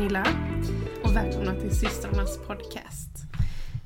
Pernilla 0.00 0.26
och 1.04 1.16
välkomna 1.16 1.54
till 1.54 1.76
systrarnas 1.76 2.38
podcast. 2.46 3.10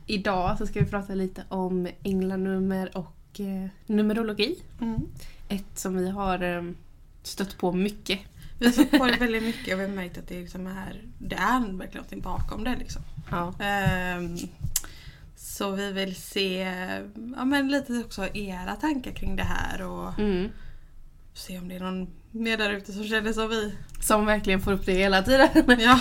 Idag 0.06 0.58
så 0.58 0.66
ska 0.66 0.80
vi 0.80 0.86
prata 0.86 1.14
lite 1.14 1.44
om 1.48 1.88
änglanummer 2.02 2.96
och 2.96 3.40
eh, 3.40 3.66
numerologi. 3.86 4.62
Mm. 4.80 5.00
Ett 5.48 5.78
som 5.78 5.96
vi 5.96 6.10
har 6.10 6.42
eh, 6.42 6.62
stött 7.22 7.58
på 7.58 7.72
mycket. 7.72 8.18
Vi 8.58 8.66
har 8.66 8.72
sett 8.72 8.90
på 8.90 9.06
det 9.06 9.16
väldigt 9.20 9.42
mycket 9.42 9.74
och 9.74 9.80
vi 9.80 9.84
har 9.84 9.92
märkt 9.92 10.18
att 10.18 10.28
det, 10.28 10.40
liksom 10.40 10.66
är, 10.66 11.02
det 11.18 11.36
är 11.36 11.60
verkligen 11.60 11.94
någonting 11.94 12.20
bakom 12.20 12.64
det. 12.64 12.76
Liksom. 12.76 13.02
Ja. 13.30 13.54
Ehm, 13.60 14.36
så 15.36 15.70
vi 15.70 15.92
vill 15.92 16.16
se 16.16 16.58
ja, 17.36 17.44
men 17.44 17.68
lite 17.68 17.98
också 17.98 18.28
era 18.34 18.76
tankar 18.76 19.12
kring 19.12 19.36
det 19.36 19.42
här 19.42 19.82
och 19.82 20.18
Mm. 20.18 20.48
se 21.32 21.58
om 21.58 21.68
det 21.68 21.76
är 21.76 21.80
någon 21.80 22.08
mer 22.34 22.56
där 22.56 22.70
ute 22.70 22.92
som 22.92 23.04
känner 23.04 23.32
som 23.32 23.48
vi. 23.48 23.74
Som 24.00 24.26
verkligen 24.26 24.60
får 24.60 24.72
upp 24.72 24.86
det 24.86 24.92
hela 24.92 25.22
tiden. 25.22 25.48
Ja. 25.80 26.00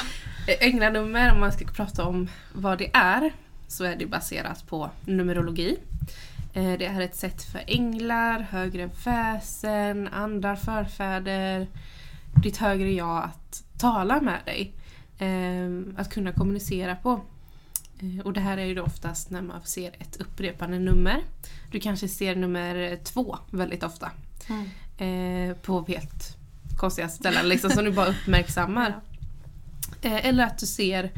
Änglanummer, 0.60 1.32
om 1.34 1.40
man 1.40 1.52
ska 1.52 1.66
prata 1.66 2.06
om 2.06 2.30
vad 2.54 2.78
det 2.78 2.90
är, 2.94 3.34
så 3.68 3.84
är 3.84 3.96
det 3.96 4.06
baserat 4.06 4.68
på 4.68 4.90
numerologi. 5.06 5.78
Eh, 6.54 6.72
Det 6.80 6.86
är 6.86 7.02
ett 7.02 7.16
sätt 7.16 7.44
för 7.44 7.62
änglar, 7.68 8.40
högre 8.40 8.90
väsen, 9.06 10.08
andar, 10.08 10.56
förfäder, 10.56 11.68
ditt 12.44 12.58
högre 12.58 12.92
jag 12.92 13.24
att 13.24 13.64
tala 13.80 14.22
med 14.22 14.40
dig. 14.46 14.74
Eh, 15.18 16.00
Att 16.02 16.14
kunna 16.14 16.32
kommunicera 16.32 16.96
på. 16.96 17.22
Eh, 18.00 18.26
Och 18.26 18.34
det 18.34 18.42
här 18.42 18.58
är 18.58 18.66
ju 18.66 18.80
oftast 18.80 19.30
när 19.30 19.42
man 19.42 19.62
ser 19.64 19.92
ett 20.00 20.18
upprepande 20.22 20.80
nummer. 20.80 21.22
Du 21.72 21.80
kanske 21.80 22.08
ser 22.08 22.36
nummer 22.36 22.98
två 23.04 23.38
väldigt 23.52 23.84
ofta. 23.84 24.12
Eh, 24.98 25.56
På 25.62 25.86
helt 25.88 26.38
konstiga 26.78 27.10
ställen 27.10 27.50
liksom, 27.50 27.70
som 27.70 27.86
du 27.86 27.92
bara 27.92 28.08
uppmärksammar. 28.08 28.96
Eh, 30.02 30.26
eller 30.26 30.44
att 30.44 30.58
du 30.58 30.66
ser 30.66 31.12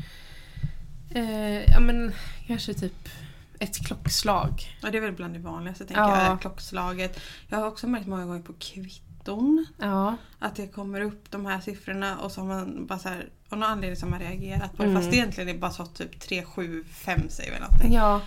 eh, 1.09 1.71
ja, 1.71 1.79
men, 1.79 2.11
kanske 2.47 2.73
typ 2.73 3.09
ett 3.59 3.85
klockslag. 3.87 4.77
Ja, 4.81 4.91
det 4.91 4.97
är 4.97 5.01
väl 5.01 5.11
bland 5.11 5.33
det 5.33 5.39
vanligaste 5.39 5.85
tänker 5.85 6.01
Ja. 6.01 6.25
jag, 6.25 6.41
klockslaget. 6.41 7.19
Jag 7.47 7.57
har 7.57 7.67
också 7.67 7.87
märkt 7.87 8.07
många 8.07 8.25
gånger 8.25 8.41
på 8.41 8.53
kvitton 8.53 9.65
Ja, 9.79 10.15
att 10.39 10.55
det 10.55 10.67
kommer 10.67 11.01
upp 11.01 11.31
de 11.31 11.45
här 11.45 11.59
siffrorna 11.59 12.17
och 12.17 12.31
så 12.31 12.41
har 12.41 12.47
man 12.47 12.85
bara 12.87 12.99
så 12.99 13.09
här, 13.09 13.29
av 13.49 13.57
någon 13.57 13.69
anledning 13.69 13.95
som 13.97 14.09
man 14.09 14.19
reagerat 14.19 14.77
på 14.77 14.83
det. 14.83 14.89
Mm. 14.89 15.01
Fast 15.01 15.13
egentligen 15.13 15.49
är 15.49 15.53
det 15.53 15.59
bara 15.59 15.71
så 15.71 15.85
typ 15.85 16.19
3, 16.19 16.45
7, 16.45 16.83
5 16.83 17.29
säger 17.29 17.51
väl 17.51 17.61
någonting. 17.61 17.93
ja, 17.93 18.21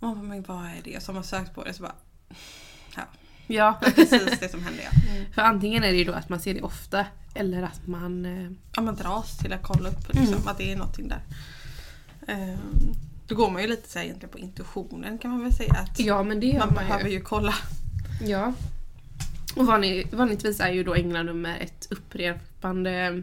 Och 0.00 0.06
man 0.08 0.14
bara, 0.14 0.22
men 0.28 0.42
vad 0.42 0.64
är 0.66 0.80
det? 0.84 1.02
Så 1.02 1.12
har 1.12 1.22
sökt 1.22 1.54
på 1.54 1.64
det 1.64 1.74
så 1.74 1.82
bara, 1.82 1.94
ja. 2.96 3.02
Precis 3.94 4.40
det 4.40 4.48
som 4.50 4.64
hände 4.64 4.82
ja. 4.82 4.90
För 5.34 5.42
antingen 5.42 5.84
är 5.84 5.92
det 5.92 5.98
ju 5.98 6.04
då 6.04 6.12
att 6.12 6.28
man 6.28 6.40
ser 6.40 6.54
det 6.54 6.62
ofta 6.62 7.06
eller 7.34 7.62
att 7.62 7.86
man... 7.86 8.26
Eh, 8.26 8.50
Ja 8.76 8.82
man 8.82 8.94
dras 8.96 9.38
till 9.38 9.52
att 9.52 9.62
kolla 9.62 9.88
upp 9.88 10.08
liksom, 10.14 10.34
Mm. 10.34 10.48
att 10.48 10.58
det 10.58 10.72
är 10.72 10.76
någonting 10.76 11.08
där. 11.08 11.20
Ehm, 12.26 12.58
då 13.26 13.34
går 13.34 13.50
man 13.50 13.62
ju 13.62 13.68
lite 13.68 13.88
så 13.88 13.98
här 13.98 14.06
egentligen 14.06 14.32
på 14.32 14.38
intuitionen 14.38 15.18
kan 15.18 15.30
man 15.30 15.42
väl 15.42 15.52
säga. 15.52 15.72
Att 15.74 16.00
ja 16.00 16.22
men 16.22 16.40
det 16.40 16.46
gör 16.46 16.58
man 16.58 16.74
man, 16.74 16.84
behöver 16.84 17.04
ju. 17.08 17.10
ju 17.14 17.20
kolla. 17.20 17.54
Ja. 18.22 18.52
Och 19.56 19.66
vanlig, 19.66 20.08
vanligtvis 20.12 20.60
är 20.60 20.72
ju 20.72 20.84
då 20.84 20.94
änglanummer 20.94 21.58
ett 21.60 21.86
upprepande 21.90 23.22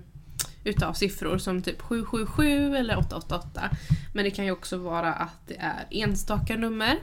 utav 0.64 0.94
siffror 0.94 1.38
som 1.38 1.62
typ 1.62 1.82
777 1.82 2.76
eller 2.76 2.98
888. 2.98 3.70
Men 4.14 4.24
det 4.24 4.32
kan 4.32 4.46
ju 4.46 4.52
också 4.52 4.78
vara 4.78 5.14
att 5.14 5.48
det 5.48 5.56
är 5.60 5.88
enstaka 5.92 6.56
nummer. 6.58 6.98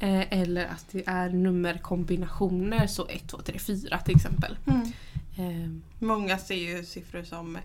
Eh, 0.00 0.32
eller 0.32 0.64
att 0.66 0.84
det 0.90 1.02
är 1.06 1.28
nummerkombinationer, 1.30 2.86
så 2.86 3.06
1, 3.08 3.28
2, 3.28 3.38
3, 3.38 3.58
4 3.58 3.98
till 3.98 4.16
exempel. 4.16 4.58
Eh, 5.38 5.70
Många 5.98 6.38
ser 6.38 6.54
ju 6.54 6.84
siffror 6.84 7.22
som 7.22 7.58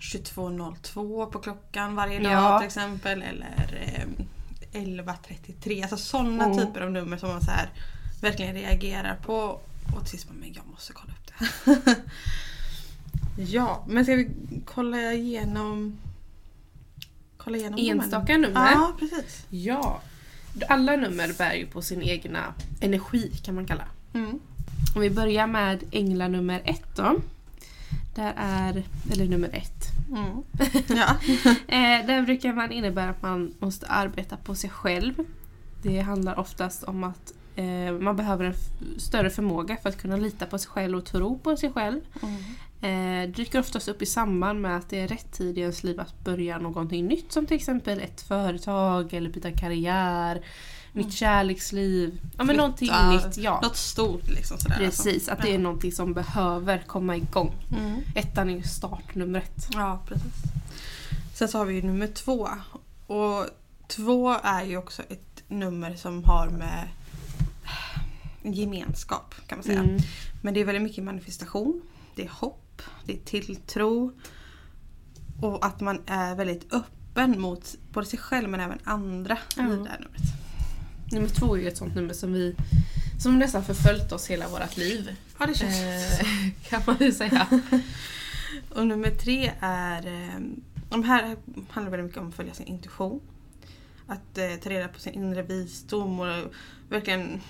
22.02 0.00 1.26
på 1.30 1.38
klockan 1.38 1.94
varje 1.94 2.18
dag 2.18 2.32
Ja. 2.32 2.58
till 2.58 2.66
exempel. 2.66 3.22
Eller 3.22 3.82
eh, 4.72 4.80
11.33. 4.82 5.82
Alltså 5.82 5.96
sådana 5.96 6.44
Mm. 6.44 6.58
typer 6.58 6.80
av 6.80 6.90
nummer 6.90 7.16
som 7.16 7.28
man 7.28 7.40
så 7.42 7.50
här 7.50 7.68
verkligen 8.20 8.54
reagerar 8.54 9.14
på. 9.22 9.60
Och 9.96 10.00
till 10.00 10.10
sist 10.10 10.28
bara, 10.28 10.34
men 10.40 10.52
jag 10.52 10.66
måste 10.66 10.92
kolla 10.92 11.12
upp 11.12 11.26
det. 11.26 11.94
ja, 13.38 13.84
men 13.88 14.04
ska 14.04 14.14
vi 14.14 14.28
kolla 14.64 15.12
igenom 15.12 15.98
Kolla 17.36 17.56
igenom 17.56 17.78
enstaka 17.78 18.36
nummer. 18.36 18.70
Ja, 18.72 18.92
precis. 18.98 19.46
Ja. 19.48 20.00
Alla 20.68 20.96
nummer 20.96 21.32
bär 21.38 21.54
ju 21.54 21.66
på 21.66 21.82
sin 21.82 22.02
egna 22.02 22.54
energi 22.80 23.30
kan 23.44 23.54
man 23.54 23.66
kalla. 23.66 23.84
Mm. 24.14 24.40
Om 24.94 25.00
vi 25.00 25.10
börjar 25.10 25.46
med 25.46 25.84
ängla 25.90 26.28
nummer 26.28 26.62
ett 26.64 26.96
då. 26.96 27.20
Där 28.14 28.32
är, 28.36 28.82
eller 29.12 29.28
nummer 29.28 29.50
ett. 29.52 29.84
Mm. 30.08 30.42
Ja. 30.98 31.16
Eh, 31.68 32.06
där 32.06 32.22
brukar 32.22 32.52
man 32.52 32.72
innebära 32.72 33.10
att 33.10 33.22
man 33.22 33.54
måste 33.58 33.86
arbeta 33.86 34.36
på 34.36 34.54
sig 34.54 34.70
själv. 34.70 35.14
Det 35.82 36.00
handlar 36.00 36.38
oftast 36.38 36.84
om 36.84 37.04
att 37.04 37.32
eh, 37.56 37.92
man 38.00 38.16
behöver 38.16 38.44
en 38.44 38.54
större 39.00 39.30
förmåga 39.30 39.76
för 39.76 39.88
att 39.88 40.00
kunna 40.00 40.16
lita 40.16 40.46
på 40.46 40.58
sig 40.58 40.70
själv 40.70 40.98
och 40.98 41.04
tro 41.04 41.38
på 41.38 41.56
sig 41.56 41.72
själv. 41.72 42.00
Mm. 42.22 42.42
Eh, 42.80 43.28
dyker 43.28 43.58
oftast 43.60 43.88
upp 43.88 44.02
i 44.02 44.06
samband 44.06 44.60
med 44.60 44.76
att 44.76 44.88
det 44.88 45.00
är 45.00 45.08
rätt 45.08 45.32
tid 45.32 45.58
i 45.58 45.60
ens 45.60 45.84
liv 45.84 46.00
att 46.00 46.24
börja 46.24 46.58
någonting 46.58 47.06
nytt 47.06 47.32
som 47.32 47.46
till 47.46 47.56
exempel 47.56 48.00
ett 48.00 48.20
företag 48.20 49.14
eller 49.14 49.30
byta 49.30 49.52
karriär, 49.52 50.42
nytt 50.92 51.12
kärleksliv. 51.12 52.20
Ja 52.38 52.44
men 52.44 52.56
någonting 52.56 52.88
Flytta, 52.88 53.10
nytt. 53.10 53.36
Ja. 53.36 53.60
Något 53.62 53.76
stort 53.76 54.28
liksom 54.28 54.58
sådär. 54.58 54.76
Precis, 54.76 55.28
att 55.28 55.42
det 55.42 55.54
är 55.54 55.58
någonting 55.58 55.92
som 55.92 56.14
behöver 56.14 56.82
komma 56.86 57.16
igång. 57.16 57.52
Alltså. 57.58 57.84
Mm. 57.84 58.00
Ettan 58.14 58.50
är 58.50 58.54
ju 58.54 58.62
startnumret. 58.62 59.68
Ja, 59.72 60.02
precis. 60.08 60.42
Sen 61.34 61.48
så 61.48 61.58
har 61.58 61.64
vi 61.64 61.74
ju 61.74 61.82
nummer 61.82 62.06
två. 62.06 62.48
Och 63.06 63.46
två 63.86 64.36
är 64.42 64.64
ju 64.64 64.76
också 64.76 65.02
ett 65.02 65.42
nummer 65.48 65.96
som 65.96 66.24
har 66.24 66.48
med 66.48 66.88
gemenskap 68.42 69.34
kan 69.46 69.58
man 69.58 69.64
säga. 69.64 69.80
Mm. 69.80 69.98
Men 70.42 70.54
det 70.54 70.60
är 70.60 70.64
väldigt 70.64 70.82
mycket 70.82 71.04
manifestation. 71.04 71.82
Det 72.14 72.22
är 72.22 72.28
hopp, 72.28 72.67
det 73.04 73.12
är 73.12 73.18
tilltro. 73.24 74.12
Och 75.42 75.66
att 75.66 75.80
man 75.80 76.02
är 76.06 76.34
väldigt 76.34 76.72
öppen 76.72 77.40
mot 77.40 77.74
både 77.92 78.06
sig 78.06 78.18
själv 78.18 78.48
men 78.48 78.60
även 78.60 78.78
andra 78.84 79.38
Ja. 79.56 79.62
i 79.62 79.66
det 79.66 79.88
här 79.90 79.98
numret. 80.00 80.22
Nummer 81.12 81.28
två 81.28 81.56
är 81.56 81.60
ju 81.60 81.68
ett 81.68 81.76
sånt 81.76 81.94
nummer 81.94 82.14
som 82.14 82.32
vi 82.32 82.56
som 83.20 83.38
nästan 83.38 83.64
förföljt 83.64 84.12
oss 84.12 84.26
hela 84.30 84.48
vårt 84.48 84.76
liv. 84.76 85.16
Ja, 85.38 85.46
det 85.46 85.54
känns 85.54 85.80
Eh, 86.20 86.26
kan 86.68 86.82
man 86.86 86.96
ju 87.00 87.12
säga. 87.12 87.46
Och 88.70 88.86
nummer 88.86 89.10
tre 89.10 89.52
är... 89.60 90.06
eh, 90.06 90.40
De 90.88 91.04
här 91.04 91.36
handlar 91.70 91.90
väldigt 91.90 92.06
mycket 92.06 92.20
om 92.22 92.28
att 92.28 92.34
följa 92.34 92.54
sin 92.54 92.66
intuition. 92.66 93.20
Att 94.06 94.38
eh, 94.38 94.54
ta 94.62 94.70
reda 94.70 94.88
på 94.88 95.00
sin 95.00 95.12
inre 95.14 95.42
visdom 95.42 96.20
och 96.20 96.52
verkligen 96.88 97.40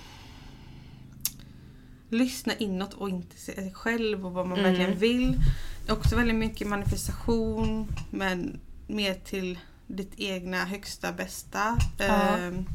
lyssna 2.09 2.53
inåt 2.57 2.93
och 2.93 3.09
inte 3.09 3.37
se 3.37 3.53
sig 3.55 3.73
själv 3.73 4.25
och 4.25 4.31
vad 4.31 4.47
man 4.47 4.59
Mm. 4.59 4.71
verkligen 4.71 4.99
vill. 4.99 5.31
Det 5.85 5.91
är 5.91 5.95
också 5.95 6.15
väldigt 6.15 6.35
mycket 6.35 6.67
manifestation 6.67 7.87
men 8.11 8.59
mer 8.87 9.13
till 9.13 9.59
ditt 9.87 10.11
egna 10.17 10.65
högsta 10.65 11.11
bästa. 11.11 11.77
Ja. 11.97 12.05
Ehm, 12.37 12.65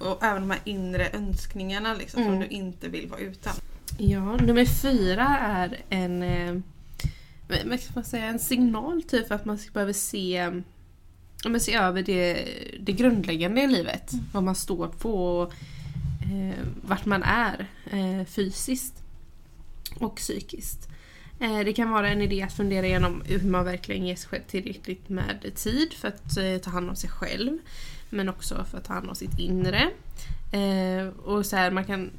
och 0.00 0.22
även 0.24 0.42
de 0.42 0.50
här 0.50 0.60
inre 0.64 1.08
önskningarna 1.12 1.94
liksom, 1.94 2.22
som 2.22 2.32
Mm. 2.34 2.40
du 2.40 2.46
inte 2.56 2.88
vill 2.88 3.08
vara 3.08 3.20
utan. 3.20 3.52
Ja, 3.98 4.36
nummer 4.36 4.64
fyra 4.64 5.38
är 5.40 5.80
en, 5.88 6.22
eh, 6.22 6.54
man 7.94 8.04
säga, 8.04 8.24
en 8.26 8.38
signal 8.38 9.02
typ 9.02 9.30
att 9.32 9.44
man 9.44 9.58
behöver 9.72 9.92
se, 9.92 10.50
men 11.48 11.60
se 11.60 11.74
över 11.74 12.02
det, 12.02 12.48
det 12.80 12.92
grundläggande 12.92 13.62
i 13.62 13.66
livet. 13.66 14.12
Vad 14.32 14.42
man 14.42 14.54
står 14.54 14.88
på 14.88 15.38
och 15.38 15.52
eh, 16.24 16.64
vart 16.82 17.04
man 17.04 17.22
är 17.22 17.66
eh, 17.90 18.24
fysiskt 18.26 19.02
och 19.98 20.16
psykiskt. 20.16 20.88
Eh, 21.40 21.58
det 21.58 21.72
kan 21.72 21.90
vara 21.90 22.08
en 22.08 22.22
idé 22.22 22.42
att 22.42 22.52
fundera 22.52 22.86
igenom 22.86 23.22
hur 23.26 23.50
man 23.50 23.64
verkligen 23.64 24.06
ger 24.06 24.16
sig 24.16 24.28
själv 24.28 24.42
tillräckligt 24.42 25.08
med 25.08 25.54
tid 25.54 25.92
för 25.92 26.08
att 26.08 26.36
eh, 26.36 26.56
ta 26.56 26.70
hand 26.70 26.90
om 26.90 26.96
sig 26.96 27.10
själv. 27.10 27.58
Men 28.10 28.28
också 28.28 28.64
för 28.70 28.78
att 28.78 28.84
ta 28.84 28.92
hand 28.92 29.08
om 29.08 29.14
sitt 29.14 29.38
inre. 29.38 29.90
Eh, 30.52 31.08
och 31.08 31.46
så 31.46 31.56
här, 31.56 31.70
man 31.70 31.84
kan 31.84 32.10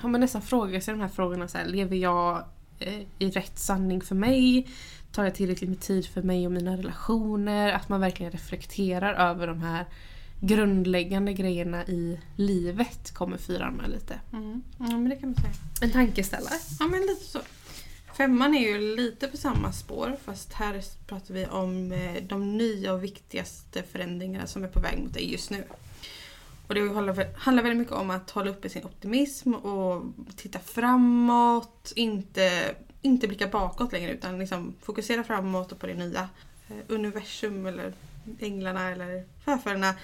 har 0.00 0.08
man 0.08 0.20
nästan 0.20 0.42
frågat 0.42 0.84
sig 0.84 0.94
de 0.94 1.00
här 1.00 1.08
frågorna 1.08 1.48
så 1.48 1.58
här, 1.58 1.66
lever 1.66 1.96
jag 1.96 2.44
eh, 2.78 3.00
i 3.18 3.30
rätt 3.30 3.58
sanning 3.58 4.00
för 4.00 4.14
mig? 4.14 4.68
Tar 5.12 5.24
jag 5.24 5.34
tillräckligt 5.34 5.70
med 5.70 5.80
tid 5.80 6.06
för 6.06 6.22
mig 6.22 6.46
och 6.46 6.52
mina 6.52 6.76
relationer? 6.76 7.72
Att 7.72 7.88
man 7.88 8.00
verkligen 8.00 8.32
reflekterar 8.32 9.30
över 9.30 9.46
de 9.46 9.62
här 9.62 9.84
grundläggande 10.44 11.32
grejerna 11.32 11.86
i 11.86 12.20
livet 12.36 13.14
kommer 13.14 13.36
fyran 13.36 13.74
med 13.74 13.90
lite. 13.90 14.20
Mm. 14.32 14.62
Ja, 14.78 14.86
men 14.86 15.08
det 15.08 15.16
kan 15.16 15.28
man 15.28 15.36
säga. 15.36 15.52
En 15.80 15.90
tankeställare. 15.90 16.54
Ja 16.80 16.86
men 16.86 17.00
lite 17.00 17.24
så. 17.24 17.40
Femman 18.16 18.54
är 18.54 18.68
ju 18.68 18.96
lite 18.96 19.28
på 19.28 19.36
samma 19.36 19.72
spår 19.72 20.16
fast 20.24 20.52
här 20.52 20.82
pratar 21.06 21.34
vi 21.34 21.46
om 21.46 21.92
eh, 21.92 22.22
de 22.22 22.56
nya 22.56 22.92
och 22.92 23.04
viktigaste 23.04 23.82
förändringarna 23.82 24.46
som 24.46 24.64
är 24.64 24.68
på 24.68 24.80
väg 24.80 24.98
mot 24.98 25.14
dig 25.14 25.32
just 25.32 25.50
nu. 25.50 25.64
Och 26.66 26.74
det 26.74 26.80
handlar 27.36 27.62
väldigt 27.62 27.78
mycket 27.78 27.94
om 27.94 28.10
att 28.10 28.30
hålla 28.30 28.50
uppe 28.50 28.68
sin 28.68 28.84
optimism 28.84 29.54
och 29.54 30.04
titta 30.36 30.58
framåt. 30.58 31.92
Inte, 31.96 32.74
inte 33.02 33.28
blicka 33.28 33.46
bakåt 33.46 33.92
längre 33.92 34.12
utan 34.12 34.38
liksom 34.38 34.74
fokusera 34.82 35.24
framåt 35.24 35.72
och 35.72 35.78
på 35.78 35.86
det 35.86 35.94
nya. 35.94 36.28
eh, 36.68 36.76
universum 36.88 37.66
eller 37.66 37.92
änglarna 38.40 38.90
eller 38.90 39.24
förfäderna 39.44 39.94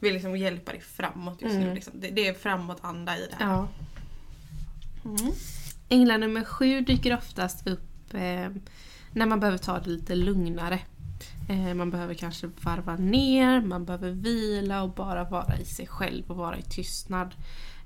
vill 0.00 0.14
liksom 0.14 0.36
hjälpa 0.36 0.72
dig 0.72 0.80
framåt 0.80 1.42
just 1.42 1.54
nu. 1.54 1.62
Mm. 1.62 1.74
Liksom. 1.74 1.92
Det, 2.00 2.10
det 2.10 2.28
är 2.28 2.34
framåtanda 2.34 3.18
i 3.18 3.28
det 3.30 3.44
här. 3.44 3.52
Ja. 3.52 3.68
Mm. 5.04 5.32
Änglar 5.88 6.18
nummer 6.18 6.44
sju 6.44 6.80
dyker 6.80 7.16
oftast 7.16 7.66
upp 7.66 8.14
eh, 8.14 8.50
när 9.12 9.26
man 9.26 9.40
behöver 9.40 9.58
ta 9.58 9.78
det 9.78 9.90
lite 9.90 10.14
lugnare. 10.14 10.80
Eh, 11.48 11.74
man 11.74 11.90
behöver 11.90 12.14
kanske 12.14 12.50
varva 12.60 12.96
ner, 12.96 13.60
man 13.60 13.84
behöver 13.84 14.10
vila 14.10 14.82
och 14.82 14.90
bara 14.90 15.24
vara 15.24 15.56
i 15.56 15.64
sig 15.64 15.86
själv 15.86 16.30
och 16.30 16.36
vara 16.36 16.58
i 16.58 16.62
tystnad. 16.62 17.34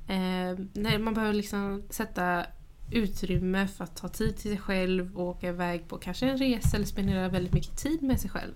Eh, 0.08 0.58
nej, 0.72 0.98
man 0.98 1.14
behöver 1.14 1.34
liksom 1.34 1.82
sätta 1.90 2.46
utrymme 2.90 3.68
för 3.68 3.84
att 3.84 3.96
ta 3.96 4.08
tid 4.08 4.36
till 4.36 4.50
sig 4.50 4.58
själv 4.58 5.18
och 5.18 5.24
åka 5.24 5.48
iväg 5.48 5.88
på 5.88 5.98
kanske 5.98 6.30
en 6.30 6.38
resa 6.38 6.76
eller 6.76 6.86
spendera 6.86 7.28
väldigt 7.28 7.52
mycket 7.52 7.76
tid 7.76 8.02
med 8.02 8.20
sig 8.20 8.30
själv. 8.30 8.52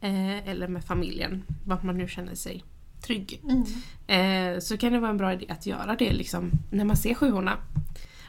Eh, 0.00 0.48
eller 0.48 0.68
med 0.68 0.84
familjen, 0.84 1.44
vart 1.64 1.82
man 1.82 1.98
nu 1.98 2.08
känner 2.08 2.34
sig 2.34 2.64
trygg. 3.02 3.40
Mm. 3.44 3.64
Eh, 4.06 4.60
så 4.60 4.78
kan 4.78 4.92
det 4.92 4.98
vara 4.98 5.10
en 5.10 5.16
bra 5.16 5.32
idé 5.32 5.46
att 5.48 5.66
göra 5.66 5.96
det 5.96 6.12
liksom, 6.12 6.50
när 6.70 6.84
man 6.84 6.96
ser 6.96 7.14
sjuorna. 7.14 7.56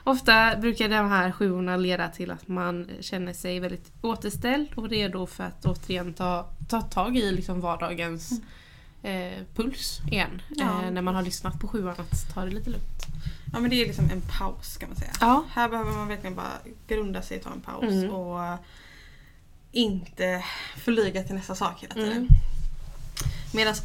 Ofta 0.03 0.57
brukar 0.57 0.89
de 0.89 1.09
här 1.09 1.31
sjuorna 1.31 1.77
leda 1.77 2.07
till 2.07 2.31
att 2.31 2.47
man 2.47 2.89
känner 2.99 3.33
sig 3.33 3.59
väldigt 3.59 3.91
återställd 4.01 4.67
och 4.75 4.89
redo 4.89 5.25
för 5.27 5.43
att 5.43 5.65
återigen 5.65 6.13
ta, 6.13 6.49
ta 6.69 6.81
tag 6.81 7.17
i 7.17 7.31
liksom 7.31 7.61
vardagens 7.61 8.41
eh, 9.03 9.31
puls 9.55 9.99
igen. 10.11 10.41
Ja. 10.49 10.83
Eh, 10.85 10.91
när 10.91 11.01
man 11.01 11.15
har 11.15 11.21
lyssnat 11.23 11.59
på 11.59 11.67
sjuan, 11.67 11.95
att 11.97 12.33
ta 12.33 12.45
det 12.45 12.51
lite 12.51 12.69
lugnt. 12.69 13.05
Ja 13.53 13.59
men 13.59 13.69
det 13.69 13.75
är 13.81 13.85
liksom 13.85 14.09
en 14.11 14.21
paus 14.21 14.77
kan 14.77 14.89
man 14.89 14.95
säga. 14.97 15.11
Ja. 15.21 15.43
Här 15.49 15.69
behöver 15.69 15.91
man 15.91 16.07
verkligen 16.07 16.35
bara 16.35 16.53
grunda 16.87 17.21
sig 17.21 17.37
och 17.37 17.43
ta 17.43 17.51
en 17.51 17.61
paus 17.61 17.83
Mm. 17.93 18.09
och 18.09 18.57
inte 19.71 20.43
flyga 20.77 21.23
till 21.23 21.35
nästa 21.35 21.55
sak 21.55 21.83
hela 21.83 21.93
tiden. 21.93 22.11
Mm. 22.11 22.27
Medan 23.53 23.75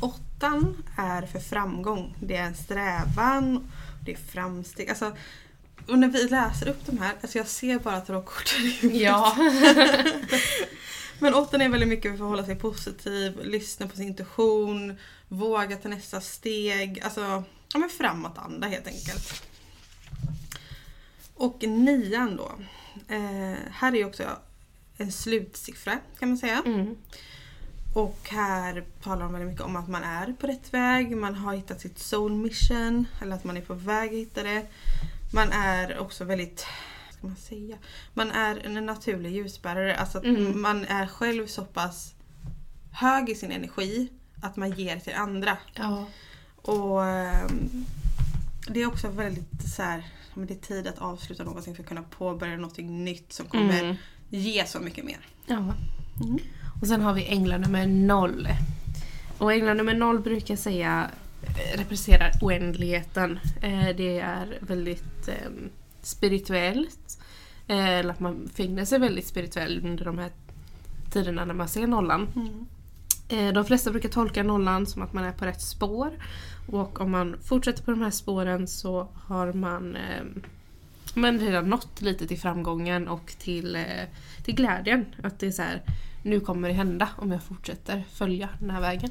åttan 0.44 0.82
är 0.96 1.26
för 1.26 1.38
framgång. 1.38 2.16
Det 2.20 2.36
är 2.36 2.42
en 2.42 2.54
strävan, 2.54 3.72
det 4.04 4.12
är 4.12 4.16
framsteg. 4.16 4.88
Alltså, 4.88 5.16
och 5.88 5.98
när 5.98 6.08
vi 6.08 6.28
läser 6.28 6.68
upp 6.68 6.86
de 6.86 6.98
här, 6.98 7.14
alltså 7.22 7.38
jag 7.38 7.46
ser 7.46 7.78
bara 7.78 8.00
tarotkorten 8.00 8.62
i 8.62 8.70
huvudet. 8.70 9.02
Ja. 9.02 9.36
Men 11.18 11.34
åttan 11.34 11.60
är 11.60 11.68
väldigt 11.68 11.88
mycket 11.88 12.18
för 12.18 12.24
att 12.24 12.30
hålla 12.30 12.44
sig 12.44 12.56
positiv, 12.56 13.40
lyssna 13.44 13.88
på 13.88 13.96
sin 13.96 14.06
intuition, 14.06 14.96
våga 15.28 15.76
ta 15.76 15.88
nästa 15.88 16.20
steg. 16.20 17.00
Alltså, 17.04 17.20
ja 17.72 17.78
men 17.78 17.88
framåtanda 17.88 18.66
helt 18.66 18.86
enkelt. 18.86 19.42
Och 21.34 21.62
nian 21.62 22.36
då. 22.36 22.52
Eh, 23.08 23.58
här 23.70 23.94
är 23.94 24.06
också 24.06 24.22
en 24.96 25.12
slutsiffra 25.12 25.98
kan 26.18 26.28
man 26.28 26.38
säga. 26.38 26.62
Mm. 26.66 26.96
Och 27.94 28.18
här 28.30 28.84
talar 29.02 29.22
de 29.22 29.32
väldigt 29.32 29.50
mycket 29.50 29.64
om 29.64 29.76
att 29.76 29.88
man 29.88 30.02
är 30.02 30.32
på 30.40 30.46
rätt 30.46 30.74
väg, 30.74 31.16
man 31.16 31.34
har 31.34 31.54
hittat 31.54 31.80
sitt 31.80 31.98
soul 31.98 32.32
mission, 32.32 33.06
eller 33.22 33.36
att 33.36 33.44
man 33.44 33.56
är 33.56 33.60
på 33.60 33.74
väg 33.74 34.08
att 34.10 34.14
hitta 34.16 34.42
det. 34.42 34.66
Man 35.32 35.52
är 35.52 35.98
också 35.98 36.24
väldigt, 36.24 36.66
vad 37.06 37.14
ska 37.18 37.26
man 37.26 37.36
säga, 37.36 37.76
man 38.14 38.30
är 38.30 38.66
en 38.66 38.86
naturlig 38.86 39.32
ljusbärare. 39.32 39.96
Alltså 39.96 40.18
att 40.18 40.24
Mm. 40.24 40.60
man 40.62 40.84
är 40.84 41.06
själv 41.06 41.46
så 41.46 41.64
pass 41.64 42.14
hög 42.92 43.28
i 43.30 43.34
sin 43.34 43.52
energi 43.52 44.08
att 44.42 44.56
man 44.56 44.70
ger 44.72 44.98
till 44.98 45.14
andra. 45.14 45.56
ja. 45.74 46.06
Och 46.56 47.04
ehm, 47.06 47.84
det 48.68 48.82
är 48.82 48.86
också 48.86 49.08
väldigt 49.08 49.70
så 49.76 49.82
här, 49.82 50.04
men 50.34 50.46
det 50.46 50.54
är 50.54 50.58
tid 50.58 50.86
att 50.86 50.98
avsluta 50.98 51.44
någonting 51.44 51.74
för 51.76 51.82
att 51.82 51.88
kunna 51.88 52.02
påbörja 52.02 52.56
något 52.56 52.78
nytt 52.78 53.32
som 53.32 53.46
kommer 53.46 53.80
Mm. 53.82 53.96
ge 54.28 54.66
så 54.66 54.80
mycket 54.80 55.04
mer. 55.04 55.18
ja. 55.46 55.56
Mm. 56.22 56.38
Och 56.80 56.86
sen 56.86 57.00
har 57.00 57.14
vi 57.14 57.26
änglar 57.26 57.58
nummer 57.58 57.86
noll. 57.86 58.48
Och 59.38 59.52
änglar 59.52 59.74
nummer 59.74 59.94
noll 59.94 60.18
brukar 60.20 60.56
säga 60.56 61.10
eh, 61.42 61.78
representerar 61.78 62.32
oändligheten. 62.40 63.38
Eh, 63.62 63.96
Det 63.96 64.18
är 64.18 64.58
väldigt 64.60 65.28
eh, 65.28 65.50
spirituellt. 66.02 67.18
Eh, 67.66 67.88
Eller 67.88 68.10
att 68.10 68.20
man 68.20 68.48
finner 68.54 68.84
sig 68.84 68.98
väldigt 68.98 69.26
spirituell 69.26 69.80
under 69.84 70.04
de 70.04 70.18
här 70.18 70.30
tiderna 71.10 71.44
när 71.44 71.54
man 71.54 71.68
ser 71.68 71.86
nollan. 71.86 72.28
Mm. 72.36 72.66
Eh, 73.28 73.52
De 73.54 73.64
flesta 73.64 73.90
brukar 73.90 74.08
tolka 74.08 74.42
nollan 74.42 74.86
som 74.86 75.02
att 75.02 75.12
man 75.12 75.24
är 75.24 75.32
på 75.32 75.44
rätt 75.44 75.62
spår. 75.62 76.10
Och 76.72 77.00
om 77.00 77.10
man 77.10 77.36
fortsätter 77.42 77.82
på 77.82 77.90
de 77.90 78.00
här 78.02 78.10
spåren 78.10 78.66
så 78.68 79.08
har 79.14 79.52
man 79.52 79.96
men 81.14 81.40
redan 81.40 81.70
nått 81.70 82.00
lite 82.02 82.26
till 82.26 82.38
framgången 82.40 83.08
och 83.08 83.34
till, 83.38 83.76
eh, 83.76 83.82
till 84.44 84.54
glädjen. 84.54 85.06
Att 85.22 85.38
det 85.38 85.46
är 85.46 85.50
så 85.50 85.62
här, 85.62 85.82
nu 86.22 86.40
kommer 86.40 86.68
det 86.68 86.74
hända 86.74 87.08
om 87.16 87.32
jag 87.32 87.42
fortsätter 87.42 88.04
följa 88.12 88.48
den 88.60 88.70
här 88.70 88.80
vägen. 88.80 89.10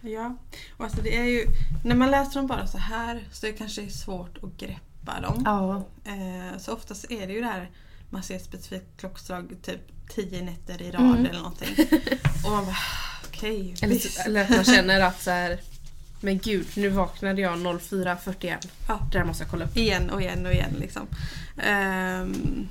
Ja, 0.00 0.36
och 0.76 0.84
alltså 0.84 1.02
det 1.02 1.16
är 1.16 1.24
ju, 1.24 1.44
när 1.84 1.94
man 1.94 2.10
läser 2.10 2.34
dem 2.34 2.46
bara 2.46 2.66
så 2.66 2.78
här 2.78 3.24
så 3.32 3.46
är 3.46 3.52
det 3.52 3.58
kanske 3.58 3.88
svårt 3.90 4.38
att 4.42 4.56
greppa 4.56 5.20
dem. 5.22 5.42
Ja. 5.44 5.84
Eh, 6.04 6.58
så 6.58 6.72
oftast 6.72 7.10
är 7.10 7.26
det 7.26 7.32
ju 7.32 7.40
det 7.40 7.46
här, 7.46 7.70
man 8.10 8.22
ser 8.22 8.36
ett 8.36 8.44
specifikt 8.44 9.00
klockslag 9.00 9.56
typ 9.62 9.80
10 10.14 10.42
nätter 10.42 10.82
i 10.82 10.90
rad 10.90 11.02
Mm. 11.04 11.26
eller 11.26 11.38
någonting. 11.38 11.68
Och 12.44 12.50
man 12.50 12.64
bara, 12.64 12.76
okej, 13.28 13.74
Eller, 13.82 13.94
visst. 13.94 14.18
eller 14.26 14.42
att 14.42 14.50
man 14.50 14.64
känner 14.64 15.00
att 15.00 15.22
så 15.22 15.30
här, 15.30 15.60
men 16.20 16.38
gud, 16.38 16.66
nu 16.76 16.88
vaknade 16.88 17.40
jag 17.40 17.58
04.41. 17.58 18.68
Ja. 18.88 19.08
Det 19.12 19.18
där 19.18 19.24
måste 19.24 19.42
jag 19.42 19.50
kolla 19.50 19.64
upp. 19.64 19.76
Igen 19.76 20.10
och 20.10 20.22
igen 20.22 20.46
och 20.46 20.52
igen 20.52 20.74
liksom. 20.78 21.06
Ehm, 21.56 22.68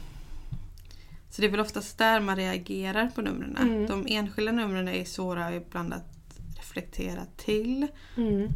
så 1.29 1.41
det 1.41 1.47
är 1.47 1.51
väl 1.51 1.59
oftast 1.59 1.97
där 1.97 2.19
man 2.19 2.35
reagerar 2.35 3.11
på 3.15 3.21
numren. 3.21 3.57
Mm. 3.57 3.87
De 3.87 4.05
enskilda 4.09 4.51
numren 4.51 4.87
är 4.87 5.05
svåra 5.05 5.55
ibland 5.55 5.93
att 5.93 6.39
reflektera 6.57 7.25
till. 7.37 7.87
Mm. 8.17 8.49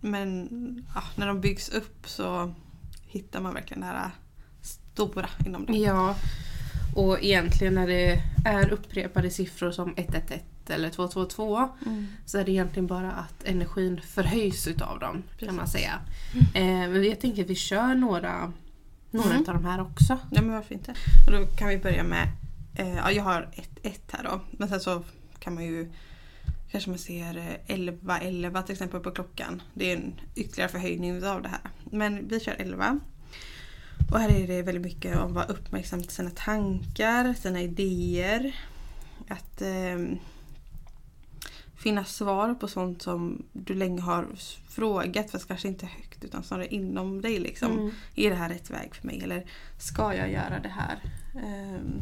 Men 0.00 0.48
ja, 0.94 1.02
när 1.16 1.26
de 1.26 1.40
byggs 1.40 1.68
upp 1.68 2.08
så 2.08 2.54
hittar 3.06 3.40
man 3.40 3.54
verkligen 3.54 3.80
det 3.80 3.86
här 3.86 4.10
stora 4.62 5.28
inom 5.46 5.66
dem. 5.66 5.76
Ja, 5.76 6.16
och 6.96 7.22
egentligen 7.22 7.74
när 7.74 7.86
det 7.86 8.22
är 8.44 8.70
upprepade 8.72 9.30
siffror 9.30 9.70
som 9.70 9.94
111 9.96 10.44
eller 10.70 10.90
222 10.90 11.68
Mm. 11.86 12.06
så 12.26 12.38
är 12.38 12.44
det 12.44 12.50
egentligen 12.50 12.86
bara 12.86 13.12
att 13.12 13.44
energin 13.44 14.00
förhöjs 14.00 14.66
utav 14.66 14.98
dem 14.98 15.22
kan 15.38 15.54
man 15.56 15.64
Precis. 15.64 15.72
säga. 15.72 16.00
Eh, 16.54 16.90
men 16.90 17.04
jag 17.04 17.20
tänker 17.20 17.42
att 17.44 17.50
vi 17.50 17.54
kör 17.54 17.94
några, 17.94 18.52
några 19.10 19.30
Mm. 19.30 19.42
utav 19.42 19.54
de 19.54 19.64
här 19.64 19.80
också. 19.80 20.18
Ja 20.30 20.42
men 20.42 20.52
varför 20.52 20.74
inte? 20.74 20.94
Och 21.26 21.32
då 21.32 21.46
kan 21.46 21.68
vi 21.68 21.78
börja 21.78 22.02
med, 22.04 22.28
eh, 22.74 22.96
ja 22.96 23.10
jag 23.12 23.22
har 23.24 23.48
ett, 23.52 23.78
ett 23.82 24.10
här 24.12 24.24
då. 24.24 24.40
Men 24.50 24.68
sen 24.68 24.80
så 24.80 25.02
kan 25.38 25.54
man 25.54 25.64
ju 25.64 25.90
Kanske 26.72 26.90
man 26.90 26.98
ser 26.98 27.36
eh, 27.38 27.74
11, 27.76 28.18
11 28.18 28.62
till 28.62 28.72
exempel 28.72 29.00
på 29.00 29.10
klockan. 29.10 29.62
Det 29.74 29.92
är 29.92 29.96
en 29.96 30.12
ytterligare 30.34 30.70
förhöjning 30.70 31.24
av 31.24 31.42
det 31.42 31.48
här. 31.48 31.60
Men 31.84 32.28
vi 32.28 32.40
kör 32.40 32.54
11. 32.58 33.00
Och 34.12 34.18
här 34.18 34.28
är 34.30 34.46
det 34.46 34.62
väldigt 34.62 34.84
mycket 34.84 35.16
om 35.16 35.26
att 35.26 35.32
vara 35.32 35.44
uppmärksam 35.44 36.02
till 36.02 36.10
sina 36.10 36.30
tankar, 36.30 37.34
sina 37.34 37.60
idéer. 37.60 38.56
Att 39.28 39.62
eh, 39.62 40.16
finna 41.80 42.04
svar 42.04 42.54
på 42.54 42.68
sånt 42.68 43.02
som 43.02 43.42
du 43.52 43.74
länge 43.74 44.00
har 44.00 44.26
frågat 44.68 45.30
fast 45.30 45.48
kanske 45.48 45.68
inte 45.68 45.86
högt 45.86 46.24
utan 46.24 46.42
snarare 46.42 46.66
inom 46.66 47.20
dig. 47.20 47.38
Liksom. 47.38 47.72
Mm. 47.72 47.90
Är 48.14 48.30
det 48.30 48.36
här 48.36 48.48
rätt 48.48 48.70
väg 48.70 48.94
för 48.94 49.06
mig? 49.06 49.20
Eller 49.22 49.46
ska 49.78 50.14
jag 50.14 50.32
göra 50.32 50.58
det 50.62 50.68
här? 50.68 50.98
Ehm, 51.44 52.00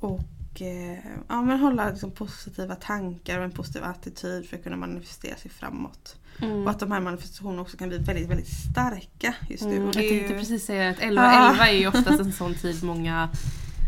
och 0.00 0.62
eh, 0.62 0.98
ja, 1.28 1.42
men 1.42 1.60
hålla 1.60 1.90
liksom 1.90 2.10
positiva 2.10 2.74
tankar 2.74 3.38
och 3.38 3.44
en 3.44 3.50
positiv 3.50 3.84
attityd 3.84 4.48
för 4.48 4.56
att 4.56 4.62
kunna 4.62 4.76
manifestera 4.76 5.36
sig 5.36 5.50
framåt. 5.50 6.16
Mm. 6.42 6.62
Och 6.64 6.70
att 6.70 6.80
de 6.80 6.92
här 6.92 7.00
manifestationerna 7.00 7.62
också 7.62 7.76
kan 7.76 7.88
bli 7.88 7.98
väldigt, 7.98 8.28
väldigt 8.30 8.52
starka 8.72 9.34
just 9.48 9.64
nu. 9.64 9.76
Mm, 9.76 9.88
och 9.88 9.94
jag 9.96 10.02
det 10.04 10.08
tänkte 10.08 10.32
ju- 10.32 10.38
precis 10.38 10.66
säga 10.66 10.90
att 10.90 10.98
11, 10.98 11.22
Ja. 11.22 11.50
11 11.50 11.68
är 11.68 11.72
ju 11.72 11.86
oftast 11.98 12.20
en 12.20 12.32
sån 12.32 12.54
tid 12.54 12.84
många 12.84 13.28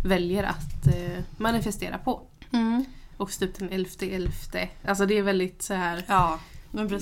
väljer 0.05 0.45
att 0.45 0.87
eh, 0.87 1.19
manifestera 1.37 1.99
på. 1.99 2.23
Mm. 2.53 2.85
Och 3.19 3.31
typ 3.31 3.59
den 3.59 3.69
11, 3.73 3.91
11. 4.01 4.31
Alltså 4.85 5.07
det 5.07 5.19
är 5.19 5.23
väldigt 5.23 5.63
så 5.63 5.75
här 5.75 6.05
Ja, 6.09 6.39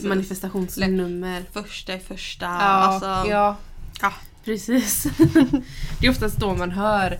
manifestationsnummer. 0.04 1.44
Första 1.52 1.94
i 1.94 1.99
första. 1.99 2.44
Ja, 2.46 2.50
alltså, 2.61 3.06
ja, 3.30 3.56
ja. 4.00 4.12
precis. 4.44 5.02
det 6.00 6.06
är 6.06 6.11
oftast 6.11 6.37
då 6.37 6.54
man 6.54 6.70
hör 6.70 7.18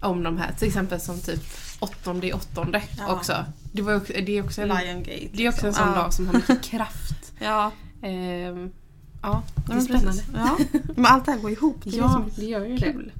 om 0.00 0.22
de 0.22 0.38
här, 0.38 0.52
till 0.52 0.68
exempel 0.68 1.00
som 1.00 1.20
typ 1.20 1.40
åttonde 1.80 2.26
i 2.26 2.32
åttonde 2.32 2.82
Ja. 2.98 3.12
också. 3.12 3.44
Det, 3.72 3.82
var, 3.82 3.96
också- 3.96 4.12
det 4.12 4.38
är 4.38 4.44
också 4.44 4.62
en, 4.62 4.68
Lion 4.68 4.98
Gate. 5.02 5.28
det 5.32 5.46
är 5.46 5.48
också 5.48 5.66
en 5.66 5.68
liksom. 5.68 5.84
sån 5.86 5.94
ja. 5.94 6.02
dag 6.02 6.14
som 6.14 6.26
har 6.26 6.34
mycket 6.34 6.62
kraft. 6.70 7.32
Ja, 7.38 7.72
Ehm, 8.02 8.70
ja, 9.22 9.42
det 9.66 9.72
är 9.72 9.80
spännande. 9.80 10.22
Ja. 10.34 10.58
Men 10.96 11.06
allt 11.06 11.24
det 11.26 11.32
här 11.32 11.38
går 11.38 11.50
ihop. 11.50 11.76
Det 11.84 11.88
är 11.90 11.92
det 11.92 11.98
Ja, 11.98 12.24
är 12.36 12.40
det 12.40 12.46
gör 12.46 12.64
ju 12.66 12.76
det. 12.76 12.92
kul. 12.92 13.12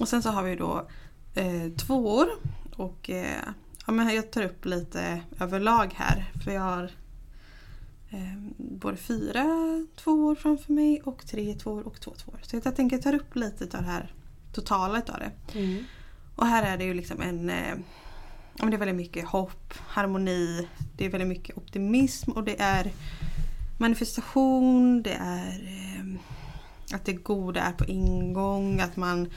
Och 0.00 0.08
sen 0.08 0.22
så 0.22 0.30
har 0.30 0.42
vi 0.42 0.56
då 0.56 0.88
eh, 1.34 1.68
tvåor. 1.76 2.28
Och 2.76 3.10
eh, 3.10 3.42
ja, 3.88 3.92
men 3.92 4.14
jag 4.14 4.30
tar 4.30 4.42
upp 4.42 4.64
lite 4.64 5.20
överlag 5.40 5.94
här. 5.96 6.32
För 6.44 6.50
jag 6.52 6.60
har 6.60 6.90
eh, 8.10 8.38
både 8.56 8.96
fyra 8.96 9.44
tvåor 9.96 10.34
framför 10.34 10.72
mig 10.72 11.02
och 11.04 11.26
tre 11.26 11.54
tvåor 11.54 11.86
och 11.86 12.00
två 12.00 12.10
tvåor. 12.10 12.38
Så 12.42 12.60
jag 12.64 12.76
tänker 12.76 12.96
jag 12.96 13.02
tar 13.02 13.14
upp 13.14 13.36
lite 13.36 13.78
av 13.78 13.82
det 13.82 13.90
här 13.90 14.12
totala 14.52 14.98
utav 14.98 15.16
det. 15.18 15.58
Mm. 15.58 15.84
Och 16.36 16.46
här 16.46 16.62
är 16.62 16.78
det 16.78 16.84
ju 16.84 16.94
liksom 16.94 17.20
en 17.20 17.50
eh, 17.50 17.76
det 18.54 18.74
är 18.74 18.78
väldigt 18.78 18.96
mycket 18.96 19.26
hopp, 19.26 19.74
harmoni, 19.86 20.68
det 20.96 21.04
är 21.04 21.10
väldigt 21.10 21.28
mycket 21.28 21.56
optimism 21.56 22.30
och 22.30 22.44
det 22.44 22.60
är 22.60 22.92
manifestation, 23.78 25.02
det 25.02 25.16
är 25.20 25.62
eh, 25.62 26.20
att 26.94 27.04
det 27.04 27.12
goda 27.12 27.60
är 27.60 27.72
på 27.72 27.84
ingång, 27.84 28.80
att 28.80 28.96
man, 28.96 29.28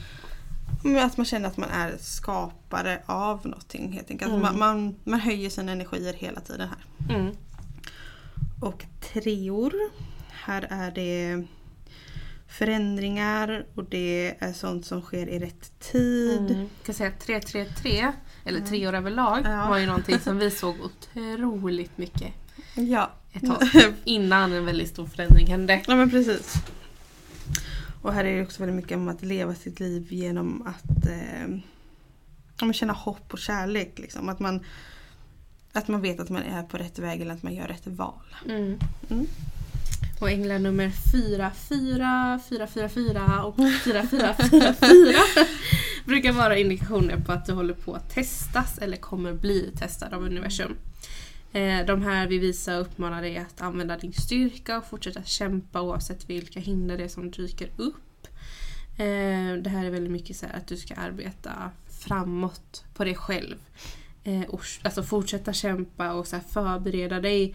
att 1.04 1.16
man 1.16 1.26
känner 1.26 1.48
att 1.48 1.56
man 1.56 1.68
är 1.70 1.96
skapare 2.00 3.02
av 3.06 3.46
någonting 3.46 3.92
helt 3.92 4.10
enkelt. 4.10 4.30
Mm. 4.30 4.42
Man, 4.42 4.58
man, 4.58 4.94
man 5.04 5.20
höjer 5.20 5.50
sina 5.50 5.72
energier 5.72 6.12
hela 6.12 6.40
tiden 6.40 6.68
här. 6.68 7.14
Mm. 7.16 7.34
Och 8.60 8.84
treor, 9.00 9.72
här 10.30 10.66
är 10.70 10.90
det 10.90 11.44
förändringar 12.48 13.66
och 13.74 13.84
det 13.84 14.34
är 14.38 14.52
sånt 14.52 14.86
som 14.86 15.02
sker 15.02 15.26
i 15.28 15.38
rätt 15.38 15.78
tid. 15.78 16.50
Mm. 16.50 16.60
Jag 16.60 16.86
kan 16.86 16.94
säga 16.94 17.08
att 17.08 17.20
333, 17.20 18.12
eller 18.44 18.60
treor 18.60 18.94
överlag, 18.94 19.40
Ja. 19.44 19.68
var 19.68 19.78
ju 19.78 19.86
någonting 19.86 20.18
som 20.18 20.38
vi 20.38 20.50
såg 20.60 20.76
otroligt 20.80 21.98
mycket 21.98 22.32
Ja. 22.74 23.10
ett 23.32 23.46
tag. 23.46 23.68
Innan 24.04 24.52
en 24.52 24.66
väldigt 24.66 24.88
stor 24.88 25.06
förändring 25.06 25.46
hände. 25.46 25.82
Ja 25.86 25.96
men 25.96 26.10
precis. 26.10 26.54
Och 28.02 28.12
här 28.12 28.24
är 28.24 28.36
det 28.36 28.42
också 28.42 28.62
väldigt 28.62 28.76
mycket 28.76 28.96
om 28.96 29.08
att 29.08 29.22
leva 29.22 29.54
sitt 29.54 29.80
liv 29.80 30.12
genom 30.12 30.62
att 30.66 31.06
eh, 31.06 32.72
känna 32.72 32.92
hopp 32.92 33.32
och 33.32 33.38
kärlek. 33.38 33.98
Liksom. 33.98 34.28
Att, 34.28 34.40
man, 34.40 34.60
att 35.72 35.88
man 35.88 36.00
vet 36.00 36.20
att 36.20 36.30
man 36.30 36.42
är 36.42 36.62
på 36.62 36.76
rätt 36.76 36.98
väg 36.98 37.20
eller 37.20 37.34
att 37.34 37.42
man 37.42 37.54
gör 37.54 37.66
rätt 37.66 37.86
val. 37.86 38.36
Mm. 38.48 38.78
Mm. 39.10 39.26
Och 40.20 40.30
änglar 40.30 40.58
nummer 40.58 40.90
44, 40.90 42.40
444 42.48 43.44
och 43.44 43.56
4444 43.56 45.44
brukar 46.04 46.32
vara 46.32 46.58
indikationer 46.58 47.16
på 47.16 47.32
att 47.32 47.46
du 47.46 47.52
håller 47.52 47.74
på 47.74 47.94
att 47.94 48.14
testas 48.14 48.78
eller 48.78 48.96
kommer 48.96 49.32
bli 49.32 49.72
testad 49.78 50.14
av 50.14 50.22
universum. 50.22 50.76
Eh, 51.52 51.86
de 51.86 52.02
här 52.02 52.26
vi 52.26 52.38
visar 52.38 52.74
och 52.74 52.80
uppmanar 52.80 53.22
dig 53.22 53.38
att 53.38 53.60
använda 53.60 53.96
din 53.96 54.12
styrka 54.12 54.78
och 54.78 54.86
fortsätta 54.86 55.22
kämpa 55.22 55.82
oavsett 55.82 56.30
vilka 56.30 56.60
hinder 56.60 56.96
det 56.96 57.04
är 57.04 57.08
som 57.08 57.30
dyker 57.30 57.70
upp. 57.76 58.26
Eh, 58.96 59.62
det 59.62 59.70
här 59.70 59.84
är 59.84 59.90
väldigt 59.90 60.12
mycket 60.12 60.36
så 60.36 60.46
här 60.46 60.56
att 60.56 60.66
du 60.66 60.76
ska 60.76 60.94
arbeta 60.94 61.70
framåt 61.88 62.84
på 62.94 63.04
dig 63.04 63.14
själv. 63.14 63.56
Eh, 64.24 64.42
och 64.42 64.62
alltså 64.82 65.02
fortsätta 65.02 65.52
kämpa 65.52 66.12
och 66.12 66.26
så 66.26 66.36
här 66.36 66.42
förbereda 66.42 67.20
dig 67.20 67.54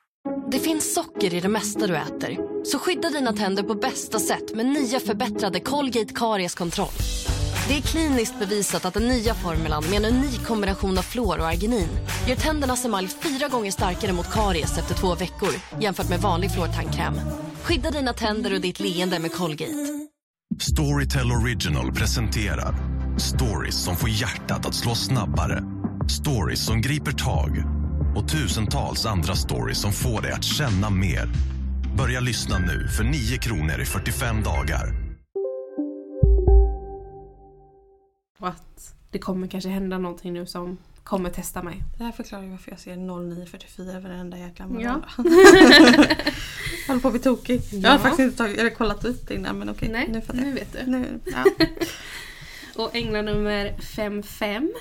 Det 0.51 0.59
finns 0.59 0.93
socker 0.93 1.33
i 1.33 1.39
det 1.39 1.49
mesta 1.49 1.87
du 1.87 1.97
äter. 1.97 2.37
Så 2.65 2.79
skydda 2.79 3.09
dina 3.09 3.33
tänder 3.33 3.63
på 3.63 3.75
bästa 3.75 4.19
sätt 4.19 4.55
med 4.55 4.65
nya 4.65 4.99
förbättrade 4.99 5.59
Colgate 5.59 6.13
Karies-kontroll. 6.13 6.93
Det 7.67 7.77
är 7.77 7.81
kliniskt 7.81 8.39
bevisat 8.39 8.85
att 8.85 8.93
den 8.93 9.07
nya 9.07 9.33
formulan 9.33 9.83
med 9.89 10.05
en 10.05 10.15
unik 10.15 10.45
kombination 10.45 10.97
av 10.97 11.01
fluor 11.01 11.39
och 11.39 11.47
arginin 11.47 11.87
gör 12.27 12.35
tändernas 12.35 12.85
emalj 12.85 13.07
fyra 13.07 13.47
gånger 13.47 13.71
starkare 13.71 14.13
mot 14.13 14.31
karies 14.31 14.77
efter 14.77 14.95
två 14.95 15.15
veckor 15.15 15.49
jämfört 15.79 16.09
med 16.09 16.19
vanlig 16.19 16.51
fluortandkräm. 16.51 17.13
Skydda 17.63 17.91
dina 17.91 18.13
tänder 18.13 18.53
och 18.53 18.61
ditt 18.61 18.79
leende 18.79 19.19
med 19.19 19.33
Colgate. 19.33 20.07
Storytel 20.59 21.31
Original 21.31 21.91
presenterar 21.91 22.75
stories 23.17 23.83
som 23.83 23.95
får 23.95 24.09
hjärtat 24.09 24.65
att 24.65 24.75
slå 24.75 24.95
snabbare. 24.95 25.63
Stories 26.09 26.65
som 26.65 26.81
griper 26.81 27.11
tag 27.11 27.80
och 28.15 28.29
tusentals 28.29 29.05
andra 29.05 29.35
stories 29.35 29.81
som 29.81 29.91
får 29.91 30.21
dig 30.21 30.31
att 30.31 30.43
känna 30.43 30.89
mer. 30.89 31.29
Börja 31.97 32.19
lyssna 32.19 32.57
nu 32.59 32.87
för 32.97 33.03
9 33.03 33.37
kronor 33.37 33.81
i 33.81 33.85
45 33.85 34.43
dagar. 34.43 34.93
och 38.39 38.47
att 38.47 38.95
det 39.11 39.19
kommer 39.19 39.47
kanske 39.47 39.69
hända 39.69 39.97
någonting 39.97 40.33
nu 40.33 40.45
som 40.45 40.77
kommer 41.03 41.29
testa 41.29 41.63
mig. 41.63 41.83
Det 41.97 42.03
här 42.03 42.11
förklarar 42.11 42.43
ju 42.43 42.49
varför 42.49 42.71
jag 42.71 42.79
ser 42.79 42.97
0944 42.97 43.99
varenda 43.99 44.37
jäkla 44.37 44.67
morgon. 44.67 44.83
Ja. 44.83 45.01
Jag 45.17 45.23
håller 46.87 46.99
på 47.01 47.07
att 47.07 47.13
bli 47.13 47.21
tokig. 47.21 47.61
Jag 47.71 47.83
Ja. 47.83 47.89
har 47.89 47.97
faktiskt 47.97 48.19
inte 48.19 48.37
tagit, 48.37 48.57
eller 48.59 48.69
kollat 48.69 49.05
ut 49.05 49.27
det 49.27 49.33
innan 49.35 49.59
men 49.59 49.69
okej. 49.69 49.89
Nej, 49.91 50.07
nu 50.11 50.21
fattar 50.21 50.39
jag. 50.39 50.47
nu 50.47 50.53
vet 50.53 50.73
du. 50.73 50.91
Nu, 50.91 51.19
ja. 51.25 51.45
Och 52.83 52.95
änglar 52.95 53.23
nummer 53.23 53.73
55, 53.81 54.71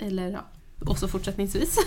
eller 0.00 0.30
ja, 0.30 0.44
också 0.80 1.08
fortsättningsvis, 1.08 1.78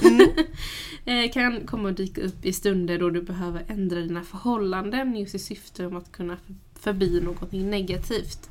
eh, 1.06 1.32
kan 1.34 1.62
komma 1.66 1.90
att 1.90 1.98
dyka 1.98 2.22
upp 2.22 2.46
i 2.46 2.54
stunder 2.54 3.00
då 3.00 3.10
du 3.10 3.22
behöver 3.22 3.64
ändra 3.68 4.00
dina 4.00 4.24
förhållanden 4.24 5.16
just 5.16 5.36
i 5.36 5.40
syfte 5.40 5.86
om 5.88 5.96
att 5.98 6.12
kunna 6.12 6.38
förbi 6.80 7.22
någonting 7.22 7.70
negativt. 7.70 8.50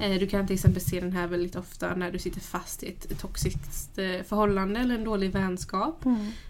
Eh, 0.00 0.18
Du 0.18 0.26
kan 0.26 0.46
till 0.46 0.54
exempel 0.54 0.82
se 0.82 1.00
den 1.00 1.12
här 1.12 1.26
väldigt 1.26 1.56
ofta 1.56 1.94
när 1.94 2.12
du 2.12 2.18
sitter 2.18 2.40
fast 2.40 2.82
i 2.82 2.88
ett 2.88 3.18
toxiskt 3.20 3.98
eh, 3.98 4.22
förhållande 4.28 4.80
eller 4.80 4.94
en 4.94 5.04
dålig 5.04 5.30
vänskap. 5.32 6.04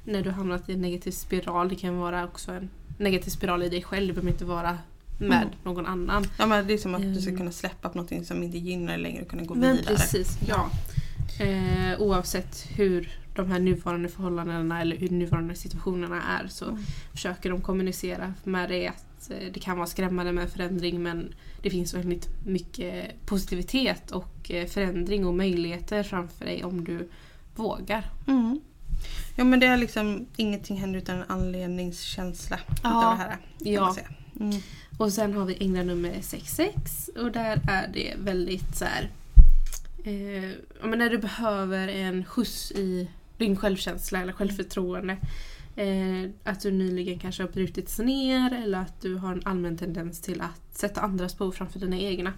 När 0.04 0.22
du 0.22 0.30
hamnat 0.30 0.68
i 0.68 0.72
en 0.72 0.80
negativ 0.80 1.10
spiral. 1.10 1.68
Det 1.68 1.74
kan 1.74 1.96
vara 1.96 2.24
också 2.24 2.50
en 2.52 2.70
negativ 2.98 3.30
spiral 3.30 3.62
i 3.62 3.68
dig 3.68 3.82
själv. 3.82 4.06
Det 4.06 4.12
behöver 4.12 4.30
inte 4.32 4.44
vara 4.44 4.78
med 5.18 5.42
Mm. 5.42 5.48
någon 5.64 5.86
annan. 5.86 6.24
ja 6.38 6.46
men 6.46 6.66
det 6.66 6.74
är 6.74 6.78
som 6.78 6.94
att 6.94 7.02
du 7.02 7.14
ska 7.20 7.28
Mm. 7.28 7.38
kunna 7.38 7.52
släppa 7.52 7.88
på 7.88 7.94
någonting 7.98 8.24
som 8.24 8.42
inte 8.42 8.58
gynnar 8.58 8.92
dig 8.92 9.02
längre 9.02 9.22
och 9.22 9.28
kunna 9.28 9.42
gå 9.42 9.54
Men 9.54 9.76
vidare. 9.76 9.96
precis, 9.96 10.38
ja. 10.48 10.70
Eh, 11.38 12.00
oavsett 12.00 12.66
hur 12.68 13.10
de 13.34 13.50
här 13.50 13.58
nuvarande 13.58 14.08
förhållandena 14.08 14.80
eller 14.80 14.96
hur 14.96 15.08
nuvarande 15.08 15.54
situationerna 15.54 16.22
är 16.22 16.48
så 16.48 16.64
Mm. 16.64 16.82
försöker 17.12 17.50
de 17.50 17.60
kommunicera 17.60 18.34
med 18.44 18.68
dig 18.70 18.86
att 18.86 19.30
eh, 19.30 19.52
det 19.52 19.60
kan 19.60 19.76
vara 19.76 19.86
skrämmande 19.86 20.32
med 20.32 20.50
förändring 20.50 21.02
men 21.02 21.34
det 21.62 21.70
finns 21.70 21.94
väldigt 21.94 22.28
mycket 22.46 23.26
positivitet 23.26 24.10
och 24.10 24.50
eh, 24.50 24.66
förändring 24.66 25.26
och 25.26 25.34
möjligheter 25.34 26.02
framför 26.02 26.44
dig 26.44 26.64
om 26.64 26.84
du 26.84 27.08
vågar. 27.56 28.10
Mm. 28.26 28.60
Ja 29.36 29.44
men 29.44 29.60
det 29.60 29.66
är 29.66 29.76
liksom 29.76 30.26
ingenting 30.36 30.76
händer 30.76 30.98
utan 30.98 31.16
en 31.16 31.24
anledningskänsla 31.28 32.58
Ja. 32.82 33.16
det 33.18 33.24
här. 33.24 33.36
Ja. 33.58 33.96
Mm. 34.40 34.60
Och 34.98 35.12
sen 35.12 35.34
har 35.34 35.44
vi 35.44 35.56
änglar 35.60 35.84
nummer 35.84 36.14
66 36.20 37.10
och 37.16 37.32
där 37.32 37.60
är 37.68 37.90
det 37.94 38.14
väldigt 38.18 38.76
så 38.76 38.84
här. 38.84 39.10
Eh, 40.04 40.50
men 40.88 40.98
när 40.98 41.10
du 41.10 41.18
behöver 41.18 41.88
en 41.88 42.24
skjuts 42.24 42.72
i 42.72 43.08
din 43.42 43.56
självkänsla 43.56 44.22
eller 44.22 44.32
självförtroende. 44.32 45.16
Eh, 45.76 46.30
att 46.44 46.60
du 46.60 46.70
nyligen 46.70 47.18
kanske 47.18 47.42
har 47.42 47.50
brutits 47.50 47.98
ner 47.98 48.54
eller 48.64 48.78
att 48.78 49.00
du 49.00 49.14
har 49.14 49.32
en 49.32 49.42
allmän 49.44 49.78
tendens 49.78 50.20
till 50.20 50.40
att 50.40 50.78
sätta 50.78 51.00
andras 51.00 51.38
behov 51.38 51.52
framför 51.52 51.78
dina 51.80 51.98
egna. 51.98 52.32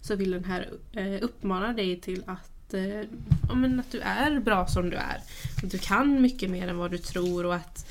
Så 0.00 0.16
vill 0.16 0.30
den 0.30 0.44
här 0.44 0.70
eh, 0.92 1.18
uppmana 1.22 1.72
dig 1.72 2.00
till 2.00 2.22
att, 2.26 2.74
eh, 2.74 3.00
ja, 3.48 3.54
men 3.54 3.80
att 3.80 3.92
du 3.92 4.00
är 4.00 4.40
bra 4.40 4.66
som 4.66 4.90
du 4.90 4.96
är. 4.96 5.20
Att 5.62 5.70
du 5.70 5.78
kan 5.78 6.22
mycket 6.22 6.50
mer 6.50 6.68
än 6.68 6.76
vad 6.78 6.90
du 6.90 6.98
tror 6.98 7.46
och 7.46 7.54
att 7.54 7.86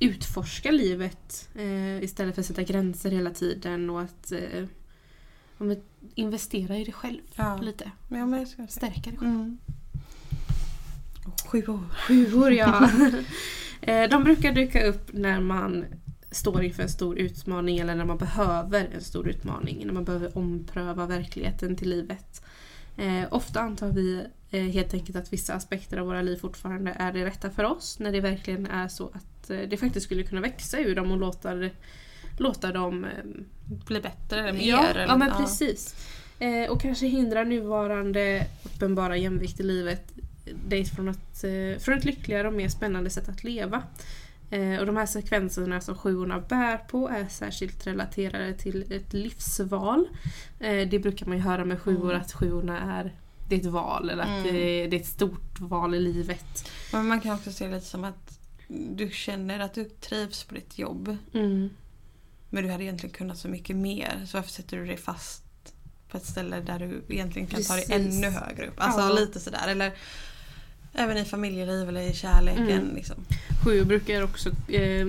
utforska 0.00 0.70
livet 0.70 1.48
eh, 1.54 2.02
istället 2.02 2.34
för 2.34 2.42
att 2.42 2.46
sätta 2.46 2.62
gränser 2.62 3.10
hela 3.10 3.30
tiden 3.30 3.90
och 3.90 4.00
att 4.00 4.32
eh, 4.32 4.64
ja, 5.58 5.76
investera 6.14 6.76
i 6.78 6.84
dig 6.84 6.92
själv 6.92 7.20
Ja. 7.34 7.56
lite. 7.62 7.90
Ja. 8.08 8.46
Stärka 8.68 9.10
dig 9.10 9.18
själv. 9.18 9.30
Mm. 9.30 9.58
Sju 11.50 11.66
år. 11.66 11.84
Sjuor 12.06 12.52
ja. 12.52 12.90
Eh, 13.82 14.10
De 14.10 14.24
brukar 14.24 14.52
dyka 14.52 14.86
upp 14.86 15.12
när 15.12 15.40
man 15.40 15.84
står 16.30 16.62
inför 16.62 16.82
en 16.82 16.88
stor 16.88 17.18
utmaning 17.18 17.78
eller 17.78 17.94
när 17.94 18.04
man 18.04 18.18
behöver 18.18 18.88
en 18.94 19.00
stor 19.00 19.28
utmaning. 19.28 19.82
När 19.86 19.92
man 19.92 20.04
behöver 20.04 20.38
ompröva 20.38 21.06
verkligheten 21.06 21.76
till 21.76 21.90
livet. 21.90 22.42
Eh, 22.96 23.24
ofta 23.30 23.60
antar 23.60 23.88
vi 23.92 24.24
eh, 24.50 24.62
helt 24.62 24.94
enkelt 24.94 25.16
att 25.16 25.32
vissa 25.32 25.54
aspekter 25.54 25.96
av 25.98 26.06
våra 26.06 26.22
liv 26.22 26.36
fortfarande 26.36 26.96
är 26.98 27.12
det 27.12 27.24
rätta 27.24 27.50
för 27.50 27.64
oss. 27.64 27.98
När 27.98 28.12
det 28.12 28.20
verkligen 28.20 28.66
är 28.66 28.88
så 28.88 29.06
att 29.06 29.50
eh, 29.50 29.58
det 29.58 29.76
faktiskt 29.76 30.06
skulle 30.06 30.22
kunna 30.22 30.40
växa 30.40 30.78
ur 30.78 30.94
dem 30.94 31.12
och 31.12 31.18
låta, 31.18 31.54
låta 32.38 32.72
dem 32.72 33.06
Bli 33.86 34.00
bättre 34.00 34.40
eller 34.40 34.52
mer. 34.52 34.68
Ja, 34.68 34.86
eller, 34.86 35.06
ja 35.06 35.16
men 35.16 35.30
precis. 35.30 35.94
Eh, 36.38 36.70
och 36.70 36.80
kanske 36.80 37.06
hindra 37.06 37.44
nuvarande 37.44 38.46
uppenbara 38.64 39.16
jämvikt 39.16 39.60
i 39.60 39.62
livet 39.62 40.12
dig 40.68 40.84
från, 40.84 41.08
att, 41.08 41.44
eh, 41.44 41.78
från 41.80 41.98
ett 41.98 42.04
lyckligare 42.04 42.48
och 42.48 42.54
mer 42.54 42.68
spännande 42.68 43.10
sätt 43.10 43.28
att 43.28 43.44
leva. 43.44 43.82
Eh, 44.50 44.78
och 44.78 44.86
de 44.86 44.96
här 44.96 45.06
sekvenserna 45.06 45.80
som 45.80 45.94
sjuorna 45.94 46.40
bär 46.40 46.76
på 46.76 47.08
är 47.08 47.26
särskilt 47.28 47.86
relaterade 47.86 48.54
till 48.54 48.92
ett 48.92 49.12
livsval. 49.12 50.08
Eh, 50.60 50.88
det 50.88 50.98
brukar 50.98 51.26
man 51.26 51.36
ju 51.36 51.42
höra 51.42 51.64
med 51.64 51.80
sjuor 51.80 52.14
att 52.14 52.32
sjuorna 52.32 52.98
är 53.00 53.14
det 53.48 53.56
är 53.56 53.60
ett 53.60 53.66
val 53.66 54.10
eller 54.10 54.22
att 54.22 54.44
det, 54.44 54.86
det 54.86 54.96
är 54.96 55.00
ett 55.00 55.06
stort 55.06 55.60
val 55.60 55.94
i 55.94 56.00
livet. 56.00 56.70
Men 56.92 57.06
man 57.06 57.20
kan 57.20 57.34
också 57.34 57.52
se 57.52 57.66
det 57.66 57.74
lite 57.74 57.86
som 57.86 58.04
att 58.04 58.38
du 58.68 59.10
känner 59.10 59.60
att 59.60 59.74
du 59.74 59.84
trivs 59.84 60.44
på 60.44 60.54
ditt 60.54 60.78
jobb. 60.78 61.16
Mm. 61.34 61.70
Men 62.50 62.64
du 62.64 62.70
hade 62.70 62.84
egentligen 62.84 63.14
kunnat 63.14 63.38
så 63.38 63.48
mycket 63.48 63.76
mer. 63.76 64.22
Så 64.26 64.36
varför 64.36 64.50
sätter 64.50 64.76
du 64.76 64.86
dig 64.86 64.96
fast 64.96 65.44
på 66.08 66.16
ett 66.16 66.26
ställe 66.26 66.60
där 66.60 66.78
du 66.78 67.14
egentligen 67.14 67.48
kan 67.48 67.62
ta 67.62 67.74
dig 67.74 67.86
Precis. 67.86 68.16
ännu 68.16 68.30
högre 68.30 68.66
upp? 68.66 68.74
Alltså 68.76 69.00
Ja. 69.00 69.12
lite 69.12 69.40
sådär. 69.40 69.68
Eller 69.68 69.92
även 70.92 71.16
i 71.16 71.24
familjeliv 71.24 71.88
eller 71.88 72.00
i 72.00 72.14
kärleken. 72.14 72.68
Mm. 72.68 72.94
Liksom. 72.94 73.16
Sjuor 73.64 73.84
brukar 73.84 74.22
också 74.22 74.50
eh, 74.68 75.06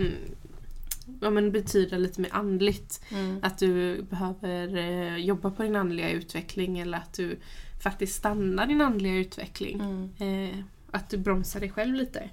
ja, 1.21 1.29
men 1.29 1.51
betyda 1.51 1.97
lite 1.97 2.21
mer 2.21 2.29
andligt. 2.33 3.01
Mm. 3.09 3.39
Att 3.41 3.57
du 3.57 4.01
behöver 4.01 4.77
eh, 4.77 5.17
jobba 5.17 5.51
på 5.51 5.63
din 5.63 5.75
andliga 5.75 6.09
utveckling 6.09 6.79
eller 6.79 6.97
att 6.97 7.13
du 7.13 7.39
faktiskt 7.83 8.15
stannar 8.15 8.67
din 8.67 8.81
andliga 8.81 9.13
utveckling. 9.13 9.81
Mm. 10.19 10.50
Eh, 10.50 10.57
att 10.91 11.09
du 11.09 11.17
bromsar 11.17 11.59
dig 11.59 11.69
själv 11.69 11.95
lite. 11.95 12.29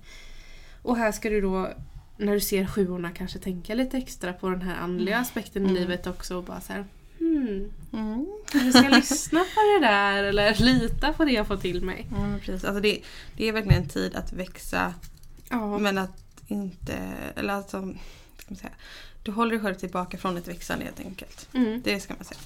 Och 0.82 0.96
här 0.96 1.12
ska 1.12 1.30
du 1.30 1.40
då, 1.40 1.68
när 2.16 2.34
du 2.34 2.40
ser 2.40 2.66
sjuorna, 2.66 3.10
kanske 3.10 3.38
tänka 3.38 3.74
lite 3.74 3.96
extra 3.96 4.32
på 4.32 4.48
den 4.48 4.62
här 4.62 4.76
andliga 4.76 5.18
aspekten 5.18 5.66
i 5.66 5.74
livet 5.74 6.06
också 6.06 6.36
och 6.36 6.44
bara 6.44 6.60
så 6.60 6.72
här, 6.72 6.84
hmm, 7.18 7.72
Mm. 7.92 8.26
jag 8.52 8.70
ska 8.74 8.88
lyssna 8.88 9.40
på 9.40 9.60
det 9.80 9.86
där 9.86 10.22
eller 10.24 10.54
lita 10.54 11.12
på 11.12 11.24
det 11.24 11.32
jag 11.32 11.46
får 11.46 11.56
till 11.56 11.82
mig. 11.82 12.06
Men 12.10 12.40
precis. 12.40 12.64
Alltså 12.64 12.80
det, 12.80 13.00
det 13.36 13.48
är 13.48 13.52
verkligen 13.52 13.82
en 13.82 13.88
tid 13.88 14.14
att 14.14 14.32
växa 14.32 14.94
Ja, 15.50 15.78
men 15.78 15.98
att 15.98 16.22
inte, 16.46 16.94
eller 17.36 17.52
alltså, 17.54 17.78
ska 18.38 18.46
man 18.48 18.56
säga, 18.56 18.72
du 19.22 19.30
håller 19.32 19.50
dig 19.50 19.60
själv 19.60 19.74
tillbaka 19.74 20.18
från 20.18 20.36
ett 20.36 20.48
växande 20.48 20.84
helt 20.84 21.00
enkelt. 21.00 21.48
mm. 21.54 21.82
Det 21.84 22.00
ska 22.00 22.14
man 22.14 22.24
säga. 22.24 22.40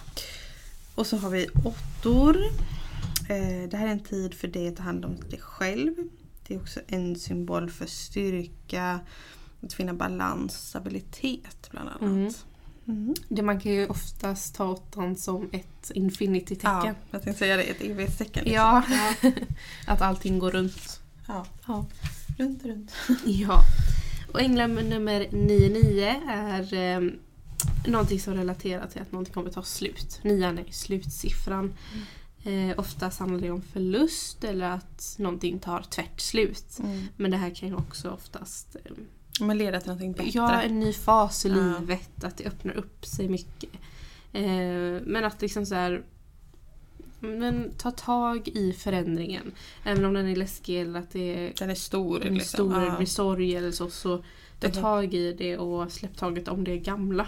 Och 0.95 1.07
så 1.07 1.17
har 1.17 1.31
vi 1.31 1.49
åttor. 1.65 2.37
Eh, 3.29 3.69
det 3.71 3.77
här 3.77 3.87
är 3.87 3.93
en 3.93 4.01
tid 4.05 4.35
för 4.35 4.49
dig 4.49 4.69
att 4.69 4.77
ta 4.77 4.83
hand 4.83 5.05
om 5.05 5.17
dig 5.31 5.41
själv. 5.41 5.95
Det 6.47 6.55
är 6.55 6.61
också 6.61 6.81
en 6.87 7.17
symbol 7.17 7.71
för 7.71 7.87
styrka, 7.87 9.01
att 9.63 9.73
finna 9.73 9.95
balans, 9.95 10.69
stabilitet 10.69 11.69
bland 11.71 11.89
annat. 11.89 12.01
Mm. 12.03 12.33
Mm. 12.89 13.15
det 13.29 13.43
man 13.43 13.61
kan 13.61 13.73
ju 13.73 13.87
oftast 13.87 14.55
ta 14.55 14.69
åttan 14.69 15.17
som 15.17 15.49
ett 15.53 15.67
Ja, 15.89 15.95
infinity-tecken. 15.95 16.95
jag 17.11 17.23
tänkte 17.23 17.39
säga 17.39 17.57
det, 17.57 17.63
ett 17.63 17.81
evighetstecken. 17.81 18.45
liksom. 18.45 18.55
Ja, 18.55 18.83
att 19.87 20.01
allting 20.01 20.39
går 20.39 20.51
runt. 20.51 21.01
ja. 21.29 21.47
Ja. 21.67 21.87
Runt, 22.39 22.65
runt. 22.65 22.93
Ja. 23.25 23.63
Och 24.33 24.41
änglar 24.41 24.69
nummer 24.69 25.27
99 25.33 26.15
är 26.29 26.75
eh, 26.75 27.01
någonting 27.87 28.21
som 28.21 28.35
relaterar 28.35 28.87
till 28.87 29.03
att 29.03 29.13
någonting 29.13 29.35
kommer 29.35 29.51
ta 29.51 29.63
slut. 29.63 30.21
Nian 30.23 30.59
är 30.59 30.65
slutsiffran. 30.71 31.75
Eh, 32.45 32.79
oftast 32.79 33.19
handlar 33.21 33.41
det 33.41 33.51
om 33.51 33.63
förlust 33.63 34.45
eller 34.45 34.71
att 34.71 35.15
någonting 35.19 35.59
tar 35.59 35.83
tvärt 35.83 36.21
slut. 36.21 36.79
Mm. 36.79 37.07
Men 37.17 37.31
det 37.31 37.37
här 37.37 37.51
kan 37.55 37.69
ju 37.69 37.75
också 37.75 38.11
oftast 38.11 38.77
eh, 38.85 38.93
Men 39.47 39.59
leda 39.59 39.81
till 39.81 39.89
någonting 39.89 40.13
bättre. 40.13 40.31
Ja, 40.35 40.63
en 40.63 40.81
ny 40.81 40.93
fas 40.93 41.47
i 41.47 41.49
Ja. 41.49 41.55
livet. 41.55 42.25
Att 42.25 42.37
det 42.37 42.45
öppnar 42.47 42.75
upp 42.77 43.07
sig 43.07 43.29
mycket. 43.29 43.71
Eh, 44.33 44.43
men 45.03 45.25
att 45.25 45.43
liksom 45.43 45.67
så 45.67 45.75
här 45.75 46.03
men 47.21 47.71
ta 47.79 47.91
tag 47.91 48.49
i 48.49 48.73
förändringen. 48.73 49.53
Även 49.85 50.05
om 50.05 50.15
den 50.15 50.29
är 50.29 50.37
läskig 50.37 50.81
eller 50.81 50.99
att 51.01 51.11
det 51.11 51.35
är 51.47 51.53
Den 51.59 51.71
är 51.71 51.75
stor. 51.75 52.21
liksom. 52.21 52.41
stor 52.41 52.83
Ja. 52.85 52.97
blir 52.97 53.07
sorg 53.07 53.57
eller 53.57 53.71
så. 53.71 53.91
Så 53.91 54.25
ta 54.61 54.69
tag 54.69 55.15
i 55.15 55.33
det 55.33 55.59
och 55.59 55.93
släpp 55.93 56.17
taget 56.17 56.49
om 56.49 56.65
det 56.65 56.79
gamla. 56.79 57.27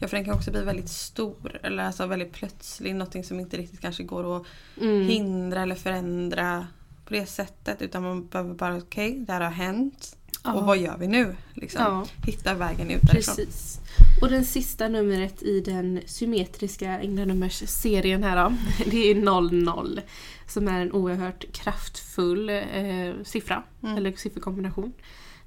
Ja, 0.00 0.08
för 0.08 0.16
den 0.16 0.24
kan 0.24 0.34
också 0.34 0.50
bli 0.50 0.60
väldigt 0.62 0.88
stor. 0.88 1.60
Eller 1.62 1.82
alltså 1.84 2.06
väldigt 2.06 2.32
plötslig. 2.32 2.94
Någonting 2.94 3.24
som 3.24 3.40
inte 3.40 3.56
riktigt 3.56 3.80
kanske 3.80 4.02
går 4.02 4.36
att 4.36 4.46
Mm. 4.80 5.06
hindra 5.06 5.62
eller 5.62 5.74
förändra 5.74 6.66
på 7.04 7.14
det 7.14 7.26
sättet. 7.26 7.82
Utan 7.82 8.02
man 8.02 8.26
behöver 8.26 8.54
bara, 8.54 8.76
okej, 8.76 9.24
det 9.26 9.32
här 9.32 9.40
har 9.40 9.50
hänt. 9.50 10.16
Och 10.44 10.66
vad 10.66 10.78
gör 10.78 10.96
vi 10.98 11.06
nu? 11.06 11.36
Liksom. 11.54 11.82
Ja. 11.82 12.06
Hitta 12.26 12.54
vägen 12.54 12.90
ut 12.90 13.02
därifrån. 13.02 13.36
Precis. 13.36 13.80
Och 14.20 14.30
den 14.30 14.44
sista 14.44 14.88
numret 14.88 15.42
i 15.42 15.60
den 15.60 16.00
symmetriska 16.06 17.00
änglanummers-serien 17.00 18.22
här 18.22 18.44
då. 18.44 18.56
Det 18.90 19.10
är 19.10 19.14
00. 19.14 20.00
Som 20.48 20.68
är 20.68 20.82
en 20.82 20.92
oerhört 20.92 21.52
kraftfull 21.52 22.50
eh, 22.50 23.14
siffra. 23.24 23.62
Mm. 23.82 23.96
Eller 23.96 24.12
sifferkombination. 24.12 24.92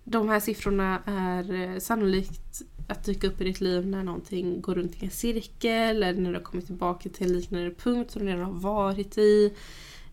De 0.04 0.30
här 0.30 0.40
siffrorna 0.40 1.02
är 1.06 1.54
eh, 1.54 1.80
sannolikt 1.80 2.62
att 2.88 3.04
dyka 3.04 3.28
upp 3.28 3.42
i 3.42 3.44
ditt 3.44 3.62
liv 3.62 3.88
när 3.88 4.04
någonting 4.04 4.62
går 4.62 4.76
runt 4.76 5.04
i 5.04 5.06
en 5.06 5.12
cirkel 5.12 6.04
eller 6.04 6.22
när 6.22 6.30
du 6.30 6.36
har 6.36 6.44
kommit 6.44 6.66
tillbaka 6.66 7.10
till 7.10 7.28
en 7.28 7.34
liknande 7.34 7.72
punkt 7.72 8.12
som 8.12 8.26
du 8.26 8.32
redan 8.32 8.46
har 8.46 8.60
varit 8.60 9.18
i. 9.18 9.54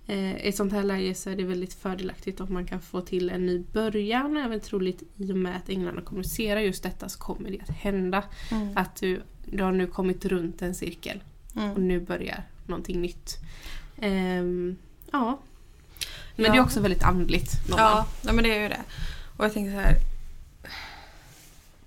Eh, 0.06 0.36
I 0.36 0.48
ett 0.48 0.56
sånt 0.56 0.72
här 0.72 0.82
läge 0.82 1.14
så 1.14 1.30
är 1.30 1.36
det 1.36 1.44
väldigt 1.44 1.74
fördelaktigt 1.74 2.40
om 2.40 2.52
man 2.54 2.66
kan 2.66 2.80
få 2.80 3.00
till 3.00 3.30
en 3.30 3.46
ny 3.46 3.58
början. 3.72 4.36
Även 4.36 4.60
troligt 4.60 5.02
i 5.16 5.32
och 5.32 5.36
med 5.36 5.56
att 5.56 5.68
änglarna 5.68 6.00
kommunicerar 6.00 6.60
just 6.60 6.82
detta 6.82 7.08
så 7.08 7.18
kommer 7.18 7.50
det 7.50 7.60
att 7.60 7.70
hända. 7.76 8.22
Mm. 8.50 8.76
Att 8.76 8.96
du, 8.96 9.20
du 9.50 9.62
har 9.62 9.72
nu 9.72 9.86
kommit 9.86 10.24
runt 10.24 10.62
en 10.62 10.74
cirkel 10.74 11.22
och 11.54 11.60
Mm. 11.62 11.88
nu 11.88 12.00
börjar 12.00 12.42
någonting 12.66 13.00
nytt. 13.02 13.36
Ehm, 14.00 14.76
ja. 15.12 15.38
Men 16.36 16.44
Ja. 16.46 16.52
det 16.52 16.58
är 16.58 16.62
också 16.62 16.80
väldigt 16.80 17.02
andligt. 17.02 17.50
Ja, 17.68 18.06
ja, 18.24 18.32
men 18.32 18.44
det 18.44 18.56
är 18.56 18.62
ju 18.62 18.68
det. 18.68 18.80
Och 19.36 19.44
jag 19.44 19.52
tänker 19.52 19.72
så 19.72 19.78
här. 19.78 19.94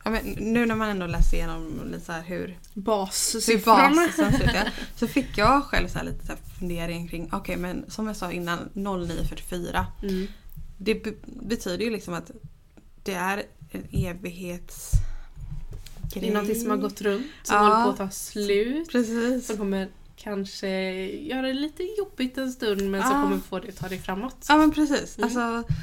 Ja, 0.08 0.12
men 0.12 0.26
nu 0.54 0.65
när 0.65 0.76
man 0.76 0.89
ändå 0.89 1.06
läser 1.08 1.38
igenom 1.38 1.82
lite 1.91 2.06
så 2.06 2.12
här 2.12 2.24
hur, 2.24 2.58
Bassiffrorna. 2.74 4.08
ja, 4.17 4.63
Så 4.96 5.08
fick 5.08 5.38
jag 5.38 5.63
själv 5.63 5.88
så 5.88 6.04
lite 6.04 6.26
så 6.26 6.34
fundering 6.60 7.08
kring, 7.08 7.30
okej 7.32 7.58
men 7.58 7.86
som 7.91 8.08
jag 8.08 8.15
sa 8.15 8.32
innan 8.32 8.60
0944. 8.74 9.86
Mm. 10.04 10.28
Det 10.78 10.96
be- 11.04 11.13
betyder 11.26 11.86
ju 11.86 11.91
liksom 11.91 12.13
att 12.13 12.32
det 13.04 13.13
är 13.13 13.43
en 13.72 13.88
evighets... 13.91 14.91
Det 16.13 16.28
är 16.28 16.34
någonting 16.34 16.56
som 16.62 16.70
har 16.70 16.78
gått 16.78 17.02
runt, 17.02 17.26
som 17.43 17.56
Ja. 17.56 17.62
håller 17.63 17.84
på 17.84 17.89
att 17.89 17.98
ta 17.98 18.10
slut. 18.10 18.89
Precis. 18.91 19.48
Som 19.48 19.58
kommer 19.58 19.89
kanske 20.15 20.70
göra 21.06 21.41
det 21.41 21.54
lite 21.54 21.84
jobbigt 21.84 22.38
en 22.38 22.52
stund 22.52 22.82
men 22.91 23.00
Ja. 23.02 23.08
som 23.08 23.22
kommer 23.22 23.38
få 23.38 23.56
att 23.58 23.78
ta 23.78 23.88
dig 23.88 24.00
framåt. 24.00 24.46
Ja 24.50 24.58
men 24.58 24.72
precis. 24.72 25.17
Mm. 25.17 25.24
Alltså, 25.24 25.74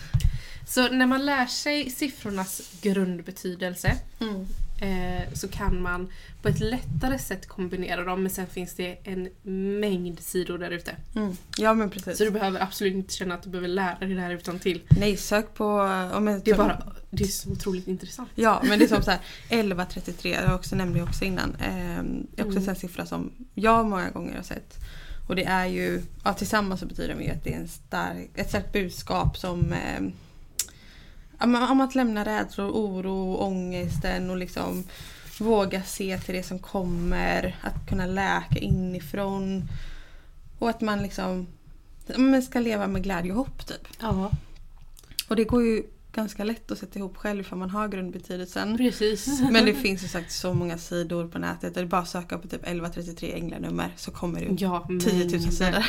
Så 0.67 0.89
när 0.89 1.07
man 1.07 1.27
lär 1.27 1.47
sig 1.47 1.91
siffrornas 1.91 2.63
grundbetydelse 2.83 3.97
mm. 4.21 4.47
eh, 4.81 5.33
så 5.33 5.49
kan 5.49 5.83
man 5.83 6.09
på 6.43 6.49
ett 6.49 6.61
lättare 6.61 7.19
sätt 7.19 7.49
kombinera 7.49 8.05
dem 8.05 8.23
men 8.23 8.31
sen 8.31 8.47
finns 8.47 8.75
det 8.75 8.99
en 9.05 9.29
mängd 9.81 10.21
sidor 10.21 10.59
där 10.59 10.71
ute. 10.71 10.97
Mm. 11.17 11.37
Ja 11.57 11.75
men 11.75 11.91
precis. 11.91 12.19
Så 12.19 12.25
du 12.25 12.31
behöver 12.31 12.63
absolut 12.63 12.95
inte 12.95 13.15
känna 13.15 13.35
att 13.35 13.43
du 13.43 13.51
behöver 13.51 13.69
lära 13.69 13.99
dig 13.99 14.15
det 14.15 14.21
här 14.21 14.31
utan 14.31 14.59
till. 14.59 14.83
Nej 15.01 15.17
sök 15.17 15.55
på... 15.55 15.69
Om 16.15 16.27
jag, 16.27 16.41
Det 16.45 16.51
är 16.51 16.57
bara 16.57 16.83
det 17.11 17.25
är 17.25 17.29
så 17.29 17.51
otroligt 17.51 17.89
intressant. 17.89 18.31
Ja 18.35 18.63
men 18.65 18.79
det 18.79 18.85
är 18.85 18.89
som 18.89 19.03
så 19.03 19.11
här 19.11 19.21
1133, 19.49 20.31
jag 20.31 20.55
också 20.55 20.77
nämnde 20.77 20.99
jag 20.99 21.09
också 21.09 21.25
innan. 21.25 21.57
Ehm, 21.61 22.27
det 22.35 22.43
är 22.43 22.47
också 22.47 22.59
Mm. 22.59 22.69
en 22.69 22.77
siffra 22.77 23.07
som 23.07 23.33
jag 23.55 23.87
många 23.87 24.11
gånger 24.11 24.37
har 24.37 24.43
sett. 24.43 24.75
Och 25.29 25.37
det 25.37 25.45
är 25.45 25.67
ju, 25.67 26.03
ja 26.25 26.35
tillsammans 26.35 26.81
så 26.81 26.87
betyder 26.87 27.15
det 27.15 27.25
ju 27.25 27.31
att 27.31 27.45
det 27.45 27.55
är 27.55 27.59
en 27.59 27.69
stark, 27.69 28.31
ett 28.35 28.49
starkt 28.49 28.73
budskap 28.73 29.39
som 29.39 29.61
men 29.61 30.13
om 31.41 31.81
att 31.81 31.95
lämna 31.95 32.25
rädslor, 32.25 32.71
oro, 32.71 33.37
ångesten 33.37 34.31
och 34.31 34.37
liksom 34.37 34.85
våga 35.41 35.83
se 35.83 36.19
till 36.19 36.35
det 36.35 36.43
som 36.43 36.59
kommer. 36.59 37.57
Att 37.63 37.89
kunna 37.89 38.07
läka 38.07 38.59
inifrån. 38.59 39.63
Och 40.59 40.71
att 40.71 40.81
man 40.81 41.03
liksom 41.03 41.47
men 42.17 42.43
ska 42.43 42.59
leva 42.61 42.87
med 42.87 43.03
glädje 43.03 43.31
och 43.33 43.37
hopp 43.39 43.67
typ. 43.67 43.89
Ja, 44.01 44.31
Och 45.29 45.37
det 45.37 45.45
går 45.45 45.63
ju 45.67 45.83
ganska 46.13 46.45
lätt 46.45 46.71
att 46.71 46.79
sätta 46.79 46.99
ihop 46.99 47.17
själv 47.17 47.45
för 47.45 47.57
man 47.57 47.71
har 47.71 47.89
grundbetydelsen. 47.89 48.77
precis. 48.77 49.41
Men 49.51 49.65
det 49.65 49.75
finns 49.75 50.05
ju 50.05 50.09
sagt 50.09 50.33
så 50.33 50.55
många 50.55 50.79
sidor 50.79 51.29
på 51.29 51.39
nätet. 51.39 51.75
Det 51.75 51.81
är 51.81 51.85
bara 51.87 52.01
att 52.01 52.09
söka 52.09 52.39
på 52.39 52.49
typ 52.49 52.63
1133 52.63 53.33
änglanummer 53.35 53.93
så 53.97 54.11
kommer 54.11 54.41
det 54.41 54.47
ju 54.47 54.57
Ja, 54.59 54.87
10 54.89 54.97
000 54.97 55.31
mängder. 55.31 55.51
sidor. 55.51 55.85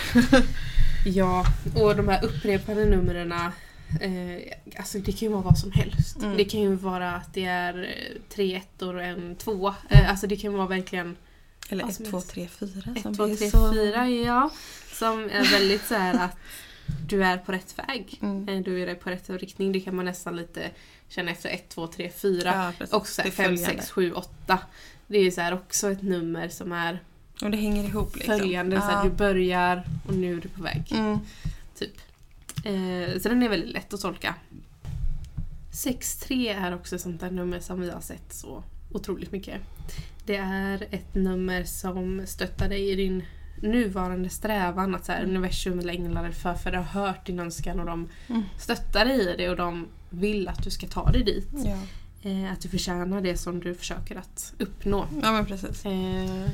Ja, 1.06 1.46
och 1.76 1.96
de 1.96 2.08
här 2.08 2.26
upprepade 2.26 2.86
numren 2.86 3.32
eh, 4.02 4.54
alltså 4.78 5.00
det 5.00 5.12
kan 5.12 5.19
ju 5.28 5.30
vara 5.30 5.41
vad 5.43 5.58
som 5.58 5.71
helst. 5.71 6.17
Mm. 6.21 6.38
Det 6.38 6.45
kan 6.45 6.62
ju 6.62 6.76
vara 6.76 7.12
att 7.15 7.34
det 7.34 7.45
är 7.45 7.84
eh, 7.84 8.21
tre 8.30 8.56
ettor 8.56 8.95
och 8.95 9.04
en 9.04 9.36
två. 9.36 9.74
Eh, 9.89 10.10
alltså 10.10 10.28
det 10.28 10.36
kan 10.36 10.52
ju 10.52 10.58
vara 10.58 10.67
verkligen 10.67 11.17
Eller 11.69 11.84
Vad 11.84 11.89
1, 11.91 11.95
som 11.95 12.06
2, 12.06 12.17
helst. 12.17 12.30
3, 12.32 12.48
4. 12.48 12.69
1, 12.95 13.04
2, 13.17 13.28
3, 13.28 13.50
4 13.74 14.10
ja. 14.10 14.50
Som 14.93 15.24
är 15.24 15.52
väldigt 15.52 15.86
så 15.86 15.95
här 15.95 16.26
att 16.26 16.38
du 17.10 17.24
är 17.24 17.38
på 17.38 17.52
rätt 17.52 17.76
väg. 17.80 18.19
Mm. 18.21 18.50
Eh, 18.50 18.63
Du 18.63 18.84
är 18.84 18.95
på 18.95 19.10
rätt 19.10 19.30
riktning. 19.30 19.71
Det 19.71 19.80
kan 19.80 19.95
man 19.95 20.06
nästan 20.06 20.36
lite 20.36 20.69
känna 21.10 21.32
efter 21.32 21.50
1, 21.50 21.69
2, 21.69 21.88
3, 21.88 22.10
4. 22.17 22.41
Ja, 22.56 22.71
precis. 22.78 22.93
Och 22.93 23.08
så 23.08 23.21
Det 23.21 23.28
är 23.28 23.32
5, 23.32 23.45
följande. 23.58 23.82
6, 23.82 23.91
7, 23.91 24.13
8. 24.13 24.60
Det 25.08 25.17
är 25.17 25.32
så 25.32 25.41
här 25.41 25.54
också 25.54 25.91
ett 25.91 26.02
nummer 26.02 26.50
som 26.50 26.71
är 26.71 27.00
Och 27.41 27.52
det 27.52 27.58
hänger 27.58 27.84
ihop 27.84 28.15
liksom. 28.15 28.39
följande. 28.39 28.76
Så 28.82 28.88
här, 28.88 28.98
Ja. 28.98 29.04
du 29.04 29.10
börjar 29.10 29.84
och 30.08 30.13
nu 30.13 30.38
är 30.38 30.41
du 30.41 30.48
på 30.50 30.63
väg. 30.63 30.84
Mm. 30.91 31.19
Typ. 31.80 31.93
Eh, 32.65 33.19
så 33.19 33.30
den 33.30 33.43
är 33.43 33.49
väldigt 33.49 33.73
lätt 33.73 33.93
att 33.93 34.01
tolka. 34.01 34.36
63 35.71 36.49
är 36.49 36.75
också 36.75 36.95
ett 36.95 37.01
sånt 37.01 37.21
där 37.21 37.32
nummer 37.32 37.60
som 37.60 37.82
vi 37.82 37.91
har 37.91 38.01
sett 38.01 38.34
så 38.34 38.63
otroligt 38.91 39.32
mycket. 39.32 39.62
Det 40.25 40.36
är 40.36 40.88
ett 40.91 41.15
nummer 41.15 41.63
som 41.63 42.21
stöttar 42.25 42.69
dig 42.69 42.89
i 42.89 42.95
din 42.95 43.23
nuvarande 43.62 44.30
strävan 44.30 44.95
att 44.95 45.06
så 45.06 45.12
här, 45.12 45.23
universum 45.23 45.80
eller 45.80 45.93
änglar 45.93 46.23
eller 46.23 46.34
förfäder 46.34 46.78
har 46.78 47.01
hört 47.01 47.25
din 47.25 47.39
önskan 47.39 47.80
och 47.80 47.86
de 47.86 48.10
stöttar 48.60 49.06
dig 49.06 49.34
i 49.34 49.36
det 49.38 49.49
och 49.49 49.56
de 49.56 49.88
vill 50.10 50.47
att 50.47 50.63
du 50.63 50.69
ska 50.69 50.88
ta 50.88 51.12
dig 51.12 51.23
dit. 51.23 51.49
Ja. 51.51 51.78
Eh, 52.30 52.51
att 52.51 52.62
du 52.62 52.69
förtjänar 52.69 53.21
det 53.21 53.38
som 53.38 53.60
du 53.60 53.75
försöker 53.75 54.15
att 54.15 54.54
uppnå. 54.60 55.08
ja, 55.23 55.32
men 55.32 55.45
precis. 55.45 55.86
Eh, 55.86 56.49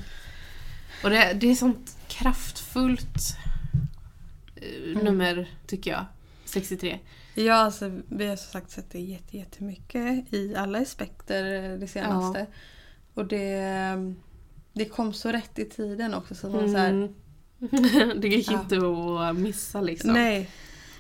och 1.04 1.10
det, 1.10 1.34
det 1.34 1.52
är 1.52 1.56
sånt 1.56 1.98
kraftfullt 2.08 3.38
eh, 5.02 5.12
nummer 5.12 5.50
tycker 5.68 5.92
jag. 5.92 6.06
63. 6.46 7.00
Ja, 7.36 7.54
alltså, 7.54 7.92
vi 8.10 8.28
har 8.28 8.36
som 8.36 8.52
sagt 8.52 8.72
sett 8.72 8.92
det 8.92 9.00
jätte- 9.00 9.38
jättemycket 9.38 10.34
i 10.34 10.56
alla 10.56 10.80
aspekter 10.80 11.44
det 11.78 11.88
senaste. 11.88 12.46
Och 13.14 13.26
det, 13.26 13.64
det 14.74 14.86
kom 14.86 15.14
så 15.14 15.32
rätt 15.32 15.60
i 15.60 15.66
tiden 15.66 16.14
också. 16.14 16.36
Så 16.36 16.50
man 16.50 16.72
så 16.72 16.78
här, 16.78 16.90
Mm. 16.90 17.14
det 18.22 18.28
gick 18.28 18.52
Ja. 18.52 18.60
inte 18.62 18.78
att 19.30 19.36
missa 19.36 19.82
liksom. 19.82 20.14
nej. 20.14 20.50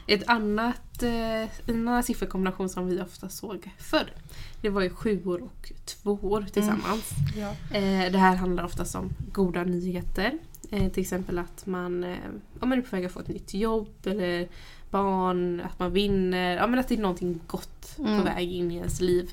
Ett 0.07 0.27
annat, 0.27 1.03
eh, 1.03 1.41
en 1.43 1.49
annan 1.87 2.03
sifferkombination 2.03 2.69
som 2.69 2.87
vi 2.87 3.01
ofta 3.01 3.29
såg 3.29 3.71
förr. 3.79 4.13
Det 4.61 4.69
var 4.69 4.81
ju 4.81 4.89
sjuor 4.89 5.41
och 5.43 5.71
tvåor 5.85 6.45
tillsammans. 6.53 7.09
Ja. 7.37 7.49
Eh, 7.77 8.11
det 8.11 8.17
här 8.17 8.35
handlar 8.35 8.63
oftast 8.63 8.95
om 8.95 9.09
goda 9.31 9.63
nyheter. 9.63 10.37
Eh, 10.71 10.91
till 10.91 11.01
exempel 11.01 11.39
att 11.39 11.65
man, 11.65 12.03
eh, 12.03 12.17
om 12.59 12.69
man 12.69 12.77
är 12.77 12.81
på 12.81 12.95
väg 12.95 13.05
att 13.05 13.11
få 13.11 13.19
ett 13.19 13.27
nytt 13.27 13.53
jobb 13.53 13.89
eller 14.05 14.47
barn, 14.89 15.61
att 15.61 15.79
man 15.79 15.93
vinner. 15.93 16.55
Ja, 16.57 16.67
men 16.67 16.79
att 16.79 16.87
det 16.87 16.95
är 16.95 16.99
någonting 17.01 17.39
gott 17.47 17.93
på 17.97 18.03
Mm. 18.03 18.23
väg 18.23 18.51
in 18.51 18.71
i 18.71 18.75
ens 18.75 19.01
liv. 19.01 19.29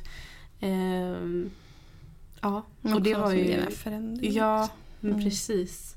Ehm, 0.60 1.50
ja, 2.40 2.62
Men 2.80 2.92
och 2.94 3.02
det 3.02 3.14
var 3.14 3.32
ju... 3.32 3.60
Ja, 4.20 4.68
men 5.00 5.12
Mm. 5.12 5.24
precis. 5.24 5.94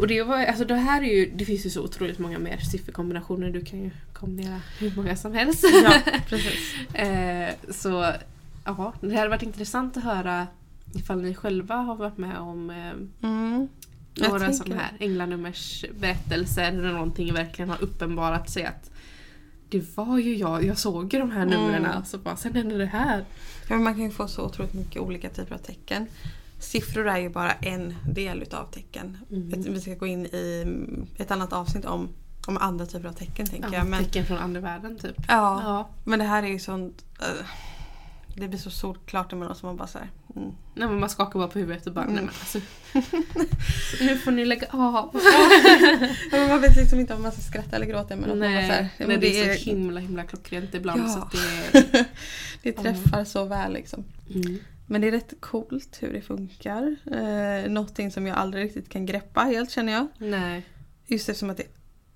Och 0.00 0.06
det 0.06 0.22
var 0.22 0.44
alltså 0.44 0.64
det 0.64 0.74
här 0.74 1.02
är 1.02 1.06
ju, 1.16 1.30
det 1.34 1.44
finns 1.44 1.66
ju 1.66 1.70
så 1.70 1.82
otroligt 1.84 2.18
många 2.18 2.38
mer 2.38 2.58
sifferkombinationer. 2.58 3.50
Du 3.50 3.64
kan 3.64 3.78
ju 3.82 3.90
kombinera 4.12 4.60
hur 4.78 4.96
många 4.96 5.16
som 5.16 5.32
helst. 5.34 5.64
Ja, 5.84 5.92
precis. 6.28 6.74
eh, 6.94 7.54
så 7.70 8.12
ja, 8.64 8.92
det 9.00 9.16
hade 9.16 9.28
varit 9.28 9.42
intressant 9.42 9.96
att 9.96 10.04
höra 10.04 10.46
ifall 10.94 11.22
ni 11.22 11.34
själva 11.34 11.74
har 11.74 11.96
varit 11.96 12.18
med 12.18 12.38
om 12.38 12.70
eh, 12.70 13.28
Mm. 13.28 13.68
Några 14.20 14.52
sådana 14.52 14.82
här 14.82 14.92
änglanummers 15.00 15.84
berättelser 16.00 16.72
där 16.72 16.92
någonting 16.92 17.32
verkligen 17.34 17.68
har 17.68 17.82
uppenbarat 17.82 18.50
sig 18.50 18.64
att 18.64 18.90
det 19.68 19.96
var 19.96 20.18
ju 20.18 20.36
jag, 20.36 20.64
jag 20.64 20.78
såg 20.78 21.12
ju 21.14 21.18
de 21.18 21.30
här 21.30 21.44
numren 21.46 21.84
Mm. 21.86 22.04
så 22.04 22.18
bara 22.18 22.36
sen 22.36 22.54
hände 22.54 22.78
det 22.78 22.86
här. 22.86 23.24
Ja, 23.68 23.76
man 23.76 23.94
kan 23.94 24.02
ju 24.04 24.10
få 24.10 24.28
så 24.28 24.42
otroligt 24.42 24.74
mycket 24.74 25.02
olika 25.02 25.28
typer 25.30 25.54
av 25.54 25.58
tecken. 25.58 26.06
Siffror 26.58 27.08
är 27.08 27.18
ju 27.18 27.28
bara 27.28 27.52
en 27.52 27.94
del 28.14 28.42
utav 28.42 28.70
tecken. 28.70 29.18
Mm. 29.30 29.48
Ett, 29.60 29.66
vi 29.66 29.80
ska 29.80 29.94
gå 29.94 30.06
in 30.06 30.26
i 30.26 30.64
ett 31.16 31.30
annat 31.30 31.52
avsnitt 31.52 31.84
om, 31.84 32.08
om 32.46 32.56
andra 32.58 32.86
typer 32.86 33.08
av 33.08 33.12
tecken 33.12 33.46
tänker 33.46 33.68
Ja, 33.72 33.74
jag. 33.78 33.86
Men, 33.86 34.04
Tecken 34.04 34.26
från 34.26 34.38
andra 34.38 34.60
världen 34.60 34.98
typ. 34.98 35.14
ja, 35.28 35.62
Ja. 35.64 35.88
men 36.04 36.18
det 36.18 36.24
här 36.24 36.42
är 36.42 36.46
ju 36.48 36.58
sånt... 36.58 37.04
eh, 37.20 37.46
det 38.36 38.48
blir 38.48 38.58
så 38.58 38.70
solklart 38.70 39.32
emellanåt 39.32 39.58
som 39.58 39.66
man 39.66 39.76
bara 39.76 39.88
såhär... 39.88 40.10
Mm. 40.36 40.48
Nej, 40.74 40.88
men 40.88 41.00
man 41.00 41.10
skakar 41.10 41.38
bara 41.38 41.48
på 41.48 41.58
huvudet 41.58 41.86
och 41.86 41.92
bara 41.92 42.04
Mm. 42.04 42.14
nej 42.14 42.24
men 42.24 42.34
alltså. 42.40 42.60
så 43.98 44.04
nu 44.04 44.18
får 44.18 44.30
ni 44.30 44.44
lägga 44.44 44.66
av. 44.70 45.10
Ja, 46.32 46.48
man 46.48 46.60
vet 46.60 46.76
liksom 46.76 47.00
inte 47.00 47.14
om 47.14 47.22
man 47.22 47.32
ska 47.32 47.40
skratta 47.40 47.76
eller 47.76 47.86
gråta 47.86 48.14
emellanåt. 48.14 48.38
Man 48.38 48.52
bara 48.54 48.66
så 48.66 48.72
här, 48.72 48.82
Nej, 48.82 48.90
nej, 48.98 49.08
men 49.08 49.20
det 49.20 49.40
är 49.40 49.54
så 49.56 49.64
himla 49.70 50.00
himla 50.00 50.24
klockrent 50.24 50.74
ibland 50.74 51.02
Ja. 51.02 51.08
så 51.08 51.18
att 51.18 51.32
det 51.32 52.04
det 52.62 52.72
träffar 52.72 53.24
så 53.24 53.44
väl 53.44 53.72
liksom. 53.72 54.04
mm. 54.34 54.58
Men 54.86 55.00
det 55.00 55.06
är 55.08 55.12
rätt 55.12 55.34
coolt 55.40 55.96
hur 56.00 56.12
det 56.12 56.20
funkar. 56.20 56.96
Eh, 57.12 57.70
någonting 57.70 58.10
som 58.10 58.26
jag 58.26 58.36
aldrig 58.36 58.64
riktigt 58.64 58.88
kan 58.88 59.06
greppa 59.06 59.40
helt 59.40 59.70
känner 59.70 59.92
jag. 59.92 60.06
Nej, 60.18 60.66
Just 61.06 61.28
eftersom 61.28 61.50
att 61.50 61.56
det 61.56 61.66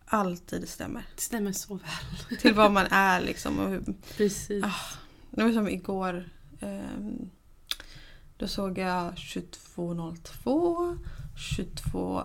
alltid 0.07 0.68
stämmer. 0.68 1.02
det 1.16 1.20
stämmer 1.22 1.52
så 1.52 1.74
väl. 1.74 2.38
Till 2.38 2.54
vad 2.54 2.72
man 2.72 2.87
är 2.90 3.20
liksom. 3.20 3.59
Och 3.59 3.68
hur, 3.70 3.83
Precis. 4.16 4.64
Ah. 4.64 4.70
Det 5.30 5.44
var 5.44 5.52
som 5.52 5.68
igår. 5.68 6.24
ehm, 6.60 7.30
då 8.36 8.48
såg 8.48 8.78
jag 8.78 9.12
22.02, 9.14 10.98
22, 11.36 12.22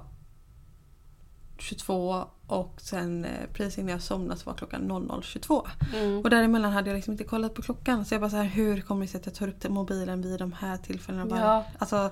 22 1.58 2.26
och 2.48 2.82
sen 2.82 3.26
eh, 3.26 3.32
precis 3.54 3.78
innan 3.78 3.92
jag 3.92 4.02
somnade 4.02 4.40
så 4.40 4.50
var 4.50 4.58
klockan 4.58 4.92
00.22. 4.92 5.68
Mm. 5.96 6.18
Och 6.20 6.30
däremellan 6.30 6.72
hade 6.72 6.90
jag 6.90 6.96
liksom 6.96 7.12
inte 7.12 7.24
kollat 7.24 7.54
på 7.54 7.62
klockan. 7.62 8.06
Så 8.06 8.14
jag 8.14 8.22
bara 8.22 8.30
så 8.30 8.38
här, 8.38 8.44
hur 8.44 8.82
kommer 8.82 9.02
det 9.02 9.12
sig 9.12 9.20
att 9.20 9.26
jag 9.26 9.36
tar 9.36 9.48
upp 9.48 9.70
mobilen 9.70 10.22
vid 10.22 10.40
de 10.40 10.54
här 10.54 10.78
tillfällena? 10.78 11.26
Bara, 11.26 11.40
Ja. 11.40 11.66
Alltså, 11.80 12.12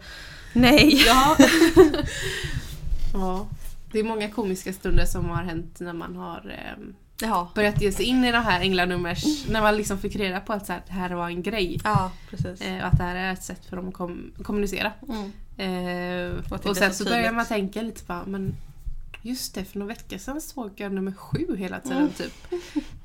nej! 0.54 1.04
Ja. 1.08 1.38
ja. 3.14 3.48
Det 3.92 4.00
är 4.00 4.04
många 4.04 4.30
komiska 4.30 4.74
stunder 4.74 5.06
som 5.06 5.30
har 5.30 5.44
hänt 5.44 5.80
när 5.80 5.94
man 5.94 6.16
har 6.16 6.56
ehm, 6.60 6.96
Ja, 7.24 7.52
börjat 7.56 7.82
ge 7.82 7.92
sig 7.92 8.06
in 8.06 8.26
i 8.26 8.32
de 8.32 8.38
här 8.38 8.62
änglanummers... 8.62 9.48
När 9.50 9.62
man 9.62 9.78
liksom 9.78 9.98
fick 9.98 10.16
reda 10.16 10.40
på 10.40 10.54
att 10.54 10.66
så 10.66 10.74
här, 10.74 10.82
det 10.88 10.94
här 10.94 11.10
var 11.10 11.28
en 11.28 11.44
grej. 11.44 11.80
ja. 11.84 12.12
Eh, 12.32 12.78
och 12.80 12.86
att 12.88 12.98
det 12.98 13.04
här 13.04 13.16
är 13.16 13.34
ett 13.34 13.44
sätt 13.44 13.66
för 13.66 13.76
dem 13.76 13.88
att 13.88 13.94
kom, 13.94 14.32
kommunicera. 14.44 14.92
Mm. 15.08 15.32
Eh, 15.58 16.54
Och 16.68 16.78
sen 16.78 16.94
så 16.94 17.04
så 17.04 17.10
börjar 17.10 17.32
man 17.32 17.46
tänka 17.46 17.82
lite 17.82 18.02
bara, 18.08 18.26
men 18.26 18.56
just 19.22 19.56
det, 19.56 19.66
för 19.66 19.80
några 19.80 19.88
veckor 19.94 20.18
sedan 20.18 20.42
såg 20.42 20.72
jag 20.76 20.92
nummer 20.94 21.12
sju 21.12 21.56
hela 21.58 21.80
tiden 21.80 21.98
Mm. 21.98 22.10
typ. 22.10 22.34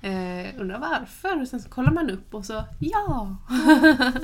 Eh, 0.03 0.61
undrar 0.61 0.79
varför? 0.79 1.40
Och 1.42 1.49
sen 1.49 1.61
så 1.61 1.68
kollar 1.68 1.92
man 1.92 2.11
upp 2.11 2.35
och 2.35 2.44
så, 2.44 2.64
ja! 2.79 3.37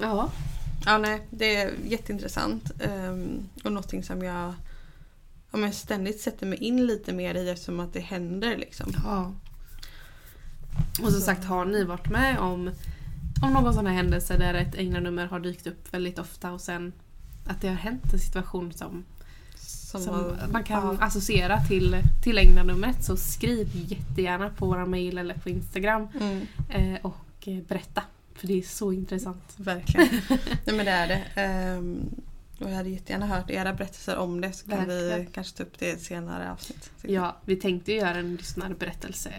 ja. 0.00 0.30
Ja, 0.86 0.98
nej, 0.98 1.26
det 1.30 1.56
är 1.56 1.70
jätteintressant. 1.86 2.70
Um, 2.88 3.48
och 3.64 3.72
någonting 3.72 4.02
som 4.02 4.22
jag 4.22 4.54
ja, 5.50 5.58
men 5.58 5.72
ständigt 5.72 6.20
sätter 6.20 6.46
mig 6.46 6.58
in 6.58 6.86
lite 6.86 7.12
mer 7.12 7.34
i 7.34 7.50
eftersom 7.50 7.80
att 7.80 7.92
det 7.92 8.00
händer 8.00 8.56
liksom. 8.56 8.92
ja. 9.04 9.32
Och 11.02 11.12
som 11.12 11.20
sagt, 11.20 11.44
har 11.44 11.64
ni 11.64 11.84
varit 11.84 12.10
med 12.10 12.38
om, 12.38 12.70
om 13.42 13.52
någon 13.52 13.74
sån 13.74 13.86
här 13.86 13.94
händelse 13.94 14.36
där 14.36 14.54
ett 14.54 14.74
änglanummer 14.74 15.26
har 15.26 15.40
dykt 15.40 15.66
upp 15.66 15.94
väldigt 15.94 16.18
ofta 16.18 16.52
och 16.52 16.60
sen 16.60 16.92
att 17.46 17.60
det 17.60 17.68
har 17.68 17.74
hänt 17.74 18.12
en 18.12 18.18
situation 18.18 18.72
som, 18.72 19.04
Som, 19.56 20.02
som 20.02 20.38
man 20.52 20.64
kan 20.64 20.96
ja. 21.00 21.06
associera 21.06 21.60
till, 21.60 21.96
till 22.22 22.38
änglanumret 22.38 23.04
så 23.04 23.16
skriv 23.16 23.68
jättegärna 23.74 24.50
på 24.50 24.66
våra 24.66 24.86
mail 24.86 25.18
eller 25.18 25.34
på 25.34 25.48
Instagram 25.48 26.08
Mm, 26.20 26.46
eh, 26.68 27.00
och 27.02 27.48
eh, 27.48 27.62
berätta. 27.68 28.02
För 28.34 28.46
det 28.46 28.58
är 28.58 28.62
så 28.62 28.92
intressant. 28.92 29.54
verkligen. 29.56 30.08
nej 30.64 30.76
men 30.76 30.84
det 30.84 30.90
är 30.90 31.08
det. 31.08 31.24
Ehm, 31.34 32.10
och 32.60 32.70
jag 32.70 32.76
hade 32.76 32.88
jättegärna 32.88 33.26
hört 33.26 33.50
era 33.50 33.72
berättelser 33.72 34.16
om 34.16 34.40
det 34.40 34.52
så 34.52 34.68
kan 34.70 34.88
vi 34.88 35.08
Verkligen. 35.08 35.32
kanske 35.32 35.56
ta 35.56 35.62
upp 35.62 35.78
det 35.78 35.86
i 35.86 35.90
ett 35.90 36.02
senare 36.02 36.52
avsnitt. 36.52 36.90
Ja, 37.02 37.36
vi 37.44 37.56
tänkte 37.56 37.92
ju 37.92 37.98
göra 37.98 38.14
en 38.14 38.36
lyssnarberättelse 38.36 39.32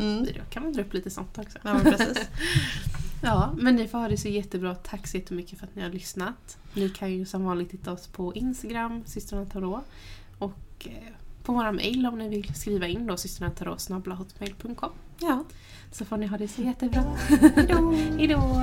Mm. 0.00 0.24
video. 0.24 0.42
Kan 0.50 0.62
man 0.62 0.72
dra 0.72 0.82
upp 0.82 0.94
lite 0.94 1.10
sånt 1.10 1.38
också? 1.38 1.58
Ja, 1.62 1.74
men 1.74 1.82
precis. 1.82 2.18
Ja, 3.24 3.52
men 3.58 3.76
ni 3.76 3.88
får 3.88 3.98
ha 3.98 4.08
det 4.08 4.16
så 4.16 4.28
jättebra. 4.28 4.74
Tack 4.74 5.06
så 5.06 5.16
jättemycket 5.16 5.58
för 5.58 5.66
att 5.66 5.74
ni 5.76 5.82
har 5.82 5.88
lyssnat. 5.90 6.58
Ni 6.74 6.88
kan 6.88 7.12
ju 7.12 7.26
som 7.26 7.44
vanligt 7.44 7.72
hitta 7.72 7.92
oss 7.92 8.06
på 8.06 8.34
Instagram, 8.34 9.02
systrarna 9.06 9.46
Tarot. 9.46 9.84
Och 10.38 10.58
eh, 10.90 10.92
på 11.44 11.52
våra 11.52 11.72
mail 11.72 12.06
om 12.06 12.18
ni 12.18 12.28
vill 12.28 12.54
skriva 12.54 12.86
in 12.86 13.06
då 13.06 13.16
systrarnatarot.hotmail.com 13.16 14.90
Ja. 15.18 15.44
Så 15.92 16.04
får 16.04 16.16
ni 16.16 16.26
ha 16.26 16.38
det 16.38 16.48
så 16.48 16.62
jättebra. 16.62 17.02
Hejdå! 17.56 17.92
Hejdå! 17.92 18.62